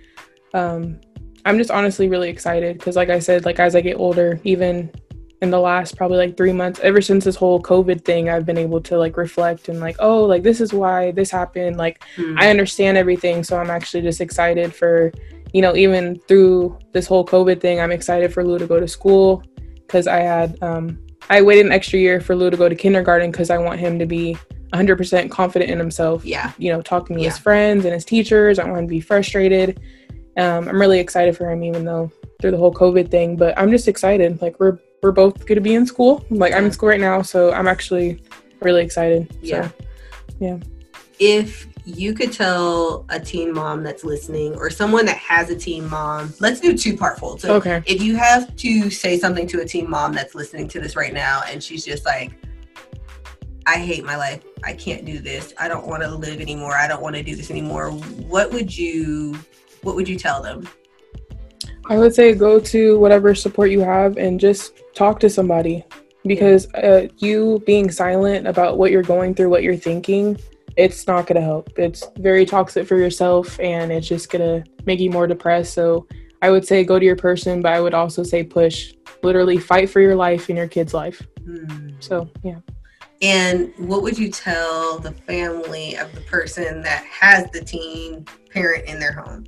Um, 0.55 0.99
I'm 1.45 1.57
just 1.57 1.69
honestly 1.69 2.07
really 2.09 2.29
excited 2.29 2.77
because, 2.79 2.95
like 2.95 3.09
I 3.09 3.19
said, 3.19 3.45
like 3.45 3.59
as 3.59 3.75
I 3.75 3.81
get 3.81 3.97
older, 3.97 4.39
even 4.43 4.91
in 5.41 5.51
the 5.51 5.59
last 5.59 5.95
probably 5.95 6.17
like 6.17 6.35
three 6.35 6.51
months, 6.51 6.79
ever 6.83 7.01
since 7.01 7.23
this 7.23 7.35
whole 7.35 7.61
COVID 7.61 8.03
thing, 8.03 8.29
I've 8.29 8.45
been 8.45 8.57
able 8.57 8.81
to 8.81 8.97
like 8.97 9.15
reflect 9.15 9.69
and 9.69 9.79
like, 9.79 9.95
oh, 9.99 10.23
like 10.25 10.43
this 10.43 10.59
is 10.59 10.73
why 10.73 11.11
this 11.11 11.31
happened. 11.31 11.77
Like 11.77 12.03
I 12.37 12.49
understand 12.49 12.97
everything, 12.97 13.43
so 13.43 13.57
I'm 13.57 13.69
actually 13.69 14.01
just 14.03 14.19
excited 14.19 14.73
for, 14.73 15.11
you 15.53 15.61
know, 15.61 15.75
even 15.75 16.19
through 16.27 16.77
this 16.91 17.07
whole 17.07 17.25
COVID 17.25 17.61
thing, 17.61 17.79
I'm 17.79 17.91
excited 17.91 18.33
for 18.33 18.43
Lou 18.43 18.59
to 18.59 18.67
go 18.67 18.79
to 18.79 18.87
school 18.87 19.41
because 19.87 20.07
I 20.07 20.19
had, 20.19 20.61
um, 20.61 20.99
I 21.29 21.41
waited 21.41 21.65
an 21.67 21.71
extra 21.71 21.99
year 21.99 22.19
for 22.19 22.35
Lou 22.35 22.49
to 22.49 22.57
go 22.57 22.67
to 22.67 22.75
kindergarten 22.75 23.31
because 23.31 23.49
I 23.49 23.57
want 23.59 23.79
him 23.79 23.97
to 23.99 24.05
be 24.05 24.37
100% 24.73 25.31
confident 25.31 25.71
in 25.71 25.79
himself. 25.79 26.25
yeah. 26.25 26.51
You 26.57 26.73
know, 26.73 26.81
talking 26.81 27.15
to 27.17 27.23
his 27.23 27.35
Yeah. 27.37 27.41
friends 27.41 27.85
and 27.85 27.93
his 27.93 28.03
teachers. 28.05 28.59
I 28.59 28.65
want 28.65 28.79
him 28.79 28.87
to 28.87 28.91
be 28.91 28.99
frustrated. 28.99 29.79
Um, 30.37 30.67
I'm 30.67 30.79
really 30.79 30.99
excited 30.99 31.35
for 31.37 31.49
him, 31.49 31.63
even 31.63 31.85
though 31.85 32.11
through 32.41 32.51
the 32.51 32.57
whole 32.57 32.73
COVID 32.73 33.09
thing. 33.09 33.35
But 33.35 33.57
I'm 33.57 33.71
just 33.71 33.87
excited. 33.87 34.41
Like 34.41 34.59
we're 34.59 34.77
we're 35.01 35.11
both 35.11 35.45
going 35.45 35.55
to 35.55 35.61
be 35.61 35.75
in 35.75 35.85
school. 35.85 36.25
Like 36.29 36.53
I'm 36.53 36.65
in 36.65 36.71
school 36.71 36.89
right 36.89 36.99
now, 36.99 37.21
so 37.21 37.51
I'm 37.51 37.67
actually 37.67 38.21
really 38.61 38.83
excited. 38.83 39.31
So, 39.43 39.69
Yeah. 40.39 40.59
If 41.19 41.67
you 41.85 42.13
could 42.13 42.31
tell 42.31 43.05
a 43.09 43.19
teen 43.19 43.53
mom 43.53 43.83
that's 43.83 44.03
listening 44.03 44.55
or 44.55 44.69
someone 44.69 45.05
that 45.05 45.17
has 45.17 45.49
a 45.49 45.55
teen 45.55 45.89
mom, 45.89 46.33
let's 46.39 46.59
do 46.59 46.77
two 46.77 46.95
part 46.95 47.19
fold. 47.19 47.41
So 47.41 47.55
okay. 47.55 47.81
if 47.85 48.01
you 48.01 48.15
have 48.15 48.55
to 48.57 48.89
say 48.89 49.17
something 49.17 49.47
to 49.47 49.61
a 49.61 49.65
teen 49.65 49.89
mom 49.89 50.13
that's 50.13 50.35
listening 50.35 50.67
to 50.69 50.79
this 50.79 50.95
right 50.95 51.13
now 51.13 51.43
and 51.47 51.61
she's 51.63 51.83
just 51.83 52.05
like 52.05 52.31
i 53.69 53.77
hate 53.77 54.03
my 54.03 54.15
life 54.15 54.43
i 54.63 54.73
can't 54.73 55.05
do 55.05 55.19
this 55.19 55.53
i 55.59 55.67
don't 55.67 55.85
want 55.85 56.01
to 56.01 56.09
live 56.09 56.41
anymore 56.41 56.73
i 56.75 56.87
don't 56.87 57.01
want 57.01 57.15
to 57.15 57.21
do 57.21 57.35
this 57.35 57.51
anymore 57.51 57.91
what 57.91 58.51
would 58.51 58.75
you 58.75 59.37
what 59.83 59.95
would 59.95 60.07
you 60.07 60.17
tell 60.17 60.41
them 60.41 60.67
I 61.89 61.97
would 61.97 62.13
say 62.13 62.35
go 62.35 62.59
to 62.59 62.99
whatever 62.99 63.33
support 63.33 63.71
you 63.71 63.79
have 63.79 64.17
and 64.17 64.39
just 64.39 64.79
talk 64.93 65.19
to 65.21 65.29
somebody 65.29 65.83
because 66.23 66.71
uh, 66.75 67.07
you 67.17 67.63
being 67.65 67.89
silent 67.89 68.45
about 68.45 68.77
what 68.77 68.91
you're 68.91 69.01
going 69.01 69.33
through, 69.33 69.49
what 69.49 69.63
you're 69.63 69.75
thinking, 69.75 70.39
it's 70.77 71.07
not 71.07 71.25
going 71.25 71.37
to 71.37 71.41
help. 71.41 71.79
It's 71.79 72.05
very 72.19 72.45
toxic 72.45 72.87
for 72.87 72.95
yourself 72.95 73.59
and 73.59 73.91
it's 73.91 74.07
just 74.07 74.29
going 74.29 74.63
to 74.63 74.71
make 74.85 74.99
you 74.99 75.09
more 75.09 75.25
depressed. 75.25 75.73
So 75.73 76.07
I 76.43 76.51
would 76.51 76.63
say 76.63 76.83
go 76.83 76.99
to 76.99 77.05
your 77.05 77.15
person, 77.15 77.59
but 77.59 77.73
I 77.73 77.81
would 77.81 77.95
also 77.95 78.21
say 78.21 78.43
push, 78.43 78.93
literally 79.23 79.57
fight 79.57 79.89
for 79.89 79.99
your 79.99 80.15
life 80.15 80.47
and 80.49 80.59
your 80.59 80.67
kid's 80.67 80.93
life. 80.93 81.27
Hmm. 81.43 81.89
So, 81.99 82.29
yeah. 82.43 82.59
and 83.23 83.73
what 83.77 84.03
would 84.03 84.17
you 84.17 84.29
tell 84.29 84.99
the 84.99 85.11
family 85.11 85.95
of 85.95 86.13
the 86.13 86.21
person 86.21 86.83
that 86.83 87.03
has 87.05 87.49
the 87.49 87.61
teen 87.61 88.25
parent 88.51 88.85
in 88.85 88.99
their 88.99 89.13
home 89.13 89.45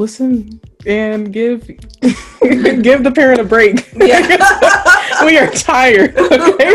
Listen 0.00 0.58
and 0.86 1.30
give 1.30 1.66
give 2.00 3.04
the 3.04 3.12
parent 3.14 3.38
a 3.38 3.44
break. 3.44 3.86
yeah 3.96 5.24
we 5.26 5.36
are 5.36 5.50
tired. 5.50 6.16
Okay? 6.16 6.74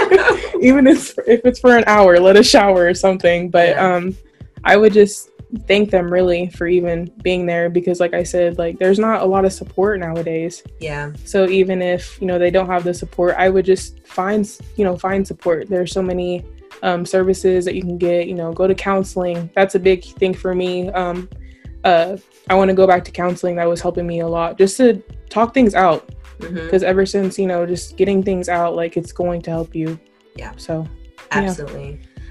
Even 0.61 0.85
if 0.85 1.17
if 1.25 1.41
it's 1.43 1.59
for 1.59 1.75
an 1.75 1.83
hour, 1.87 2.19
let 2.19 2.35
us 2.37 2.47
shower 2.47 2.85
or 2.85 2.93
something. 2.93 3.49
But 3.49 3.69
Yeah. 3.69 3.95
um, 3.95 4.15
I 4.63 4.77
would 4.77 4.93
just 4.93 5.29
thank 5.67 5.89
them 5.89 6.11
really 6.13 6.49
for 6.49 6.67
even 6.67 7.11
being 7.23 7.47
there 7.47 7.67
because, 7.69 7.99
like 7.99 8.13
I 8.13 8.21
said, 8.21 8.59
like 8.59 8.77
there's 8.77 8.99
not 8.99 9.21
a 9.23 9.25
lot 9.25 9.43
of 9.43 9.51
support 9.53 9.99
nowadays. 9.99 10.61
yeah 10.79 11.11
So 11.23 11.47
even 11.49 11.81
if 11.81 12.21
you 12.21 12.27
know 12.27 12.37
they 12.37 12.51
don't 12.51 12.67
have 12.67 12.83
the 12.83 12.93
support, 12.93 13.33
I 13.39 13.49
would 13.49 13.65
just 13.65 14.05
find 14.05 14.47
you 14.77 14.83
know 14.85 14.95
find 14.97 15.25
support. 15.25 15.67
There's 15.67 15.91
so 15.91 16.03
many 16.03 16.45
um, 16.83 17.07
services 17.07 17.65
that 17.65 17.73
you 17.73 17.81
can 17.81 17.97
get. 17.97 18.27
You 18.27 18.35
know, 18.35 18.53
go 18.53 18.67
to 18.67 18.75
counseling. 18.75 19.49
That's 19.55 19.73
a 19.73 19.79
big 19.79 20.03
thing 20.03 20.35
for 20.35 20.53
me. 20.53 20.89
Um, 20.91 21.27
uh, 21.85 22.17
I 22.49 22.55
want 22.55 22.69
to 22.69 22.75
go 22.75 22.85
back 22.85 23.05
to 23.05 23.11
counseling. 23.11 23.55
That 23.55 23.69
was 23.69 23.79
helping 23.79 24.05
me 24.05 24.19
a 24.19 24.27
lot, 24.27 24.57
just 24.57 24.77
to 24.77 25.01
talk 25.29 25.53
things 25.53 25.73
out. 25.73 26.09
Because 26.37 26.81
mm-hmm. 26.81 26.83
ever 26.83 27.05
since 27.05 27.39
you 27.39 27.47
know, 27.47 27.65
just 27.65 27.95
getting 27.95 28.21
things 28.21 28.49
out, 28.49 28.75
like 28.75 28.97
it's 28.97 29.13
going 29.13 29.41
to 29.43 29.51
help 29.51 29.73
you. 29.73 29.97
Yeah. 30.35 30.51
So. 30.57 30.85
Absolutely. 31.31 32.01
Yeah. 32.01 32.23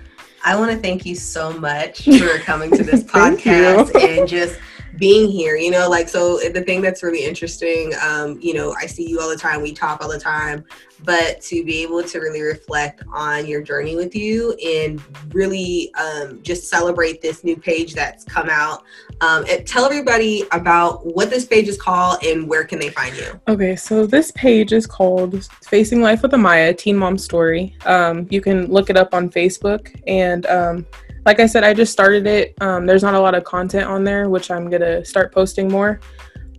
I 0.45 0.57
want 0.57 0.71
to 0.73 0.79
thank 0.79 1.07
you 1.07 1.15
so 1.15 1.59
much 1.59 2.05
for 2.19 2.39
coming 2.41 2.71
to 2.73 2.85
this 2.85 3.03
podcast 3.03 3.95
and 3.95 4.29
just 4.29 4.59
being 4.99 5.31
here 5.31 5.57
you 5.57 5.71
know 5.71 5.89
like 5.89 6.09
so 6.09 6.39
the 6.51 6.63
thing 6.63 6.81
that's 6.81 7.03
really 7.03 7.25
interesting 7.25 7.93
um 8.01 8.39
you 8.41 8.55
know 8.55 8.75
i 8.81 8.87
see 8.87 9.09
you 9.09 9.21
all 9.21 9.29
the 9.29 9.37
time 9.37 9.63
we 9.63 9.73
talk 9.73 10.01
all 10.03 10.11
the 10.11 10.19
time 10.19 10.65
but 11.05 11.41
to 11.41 11.65
be 11.65 11.83
able 11.83 12.03
to 12.03 12.19
really 12.19 12.41
reflect 12.41 13.03
on 13.13 13.47
your 13.47 13.63
journey 13.63 13.97
with 13.97 14.15
you 14.15 14.53
and 14.65 15.03
really 15.35 15.93
um, 15.95 16.41
just 16.43 16.69
celebrate 16.69 17.21
this 17.21 17.45
new 17.45 17.57
page 17.57 17.95
that's 17.95 18.25
come 18.25 18.49
out 18.51 18.83
um, 19.21 19.45
and 19.49 19.67
tell 19.67 19.85
everybody 19.85 20.45
about 20.53 21.05
what 21.15 21.31
this 21.31 21.45
page 21.45 21.69
is 21.69 21.81
called 21.81 22.23
and 22.25 22.49
where 22.49 22.65
can 22.65 22.79
they 22.79 22.91
find 22.91 23.17
you. 23.17 23.41
Okay 23.49 23.77
so 23.77 24.07
this 24.07 24.31
page 24.33 24.73
is 24.73 24.87
called 24.87 25.45
facing 25.63 26.01
life 26.01 26.23
with 26.23 26.33
amaya 26.33 26.77
teen 26.77 26.97
mom 26.97 27.19
story. 27.19 27.77
Um, 27.85 28.27
you 28.31 28.41
can 28.41 28.67
look 28.67 28.91
it 28.91 28.97
up 28.97 29.15
on 29.15 29.31
facebook 29.31 29.95
and 30.07 30.47
um, 30.47 30.87
like 31.27 31.41
I 31.41 31.47
said, 31.47 31.65
I 31.65 31.73
just 31.75 31.93
started 31.93 32.27
it. 32.27 32.55
Um, 32.61 32.87
there's 32.87 33.03
not 33.03 33.15
a 33.15 33.21
lot 33.21 33.35
of 33.35 33.45
content 33.45 33.87
on 33.87 34.05
there, 34.05 34.29
which 34.29 34.51
I'm 34.51 34.69
gonna 34.69 35.05
start 35.05 35.33
posting 35.33 35.69
more. 35.69 36.01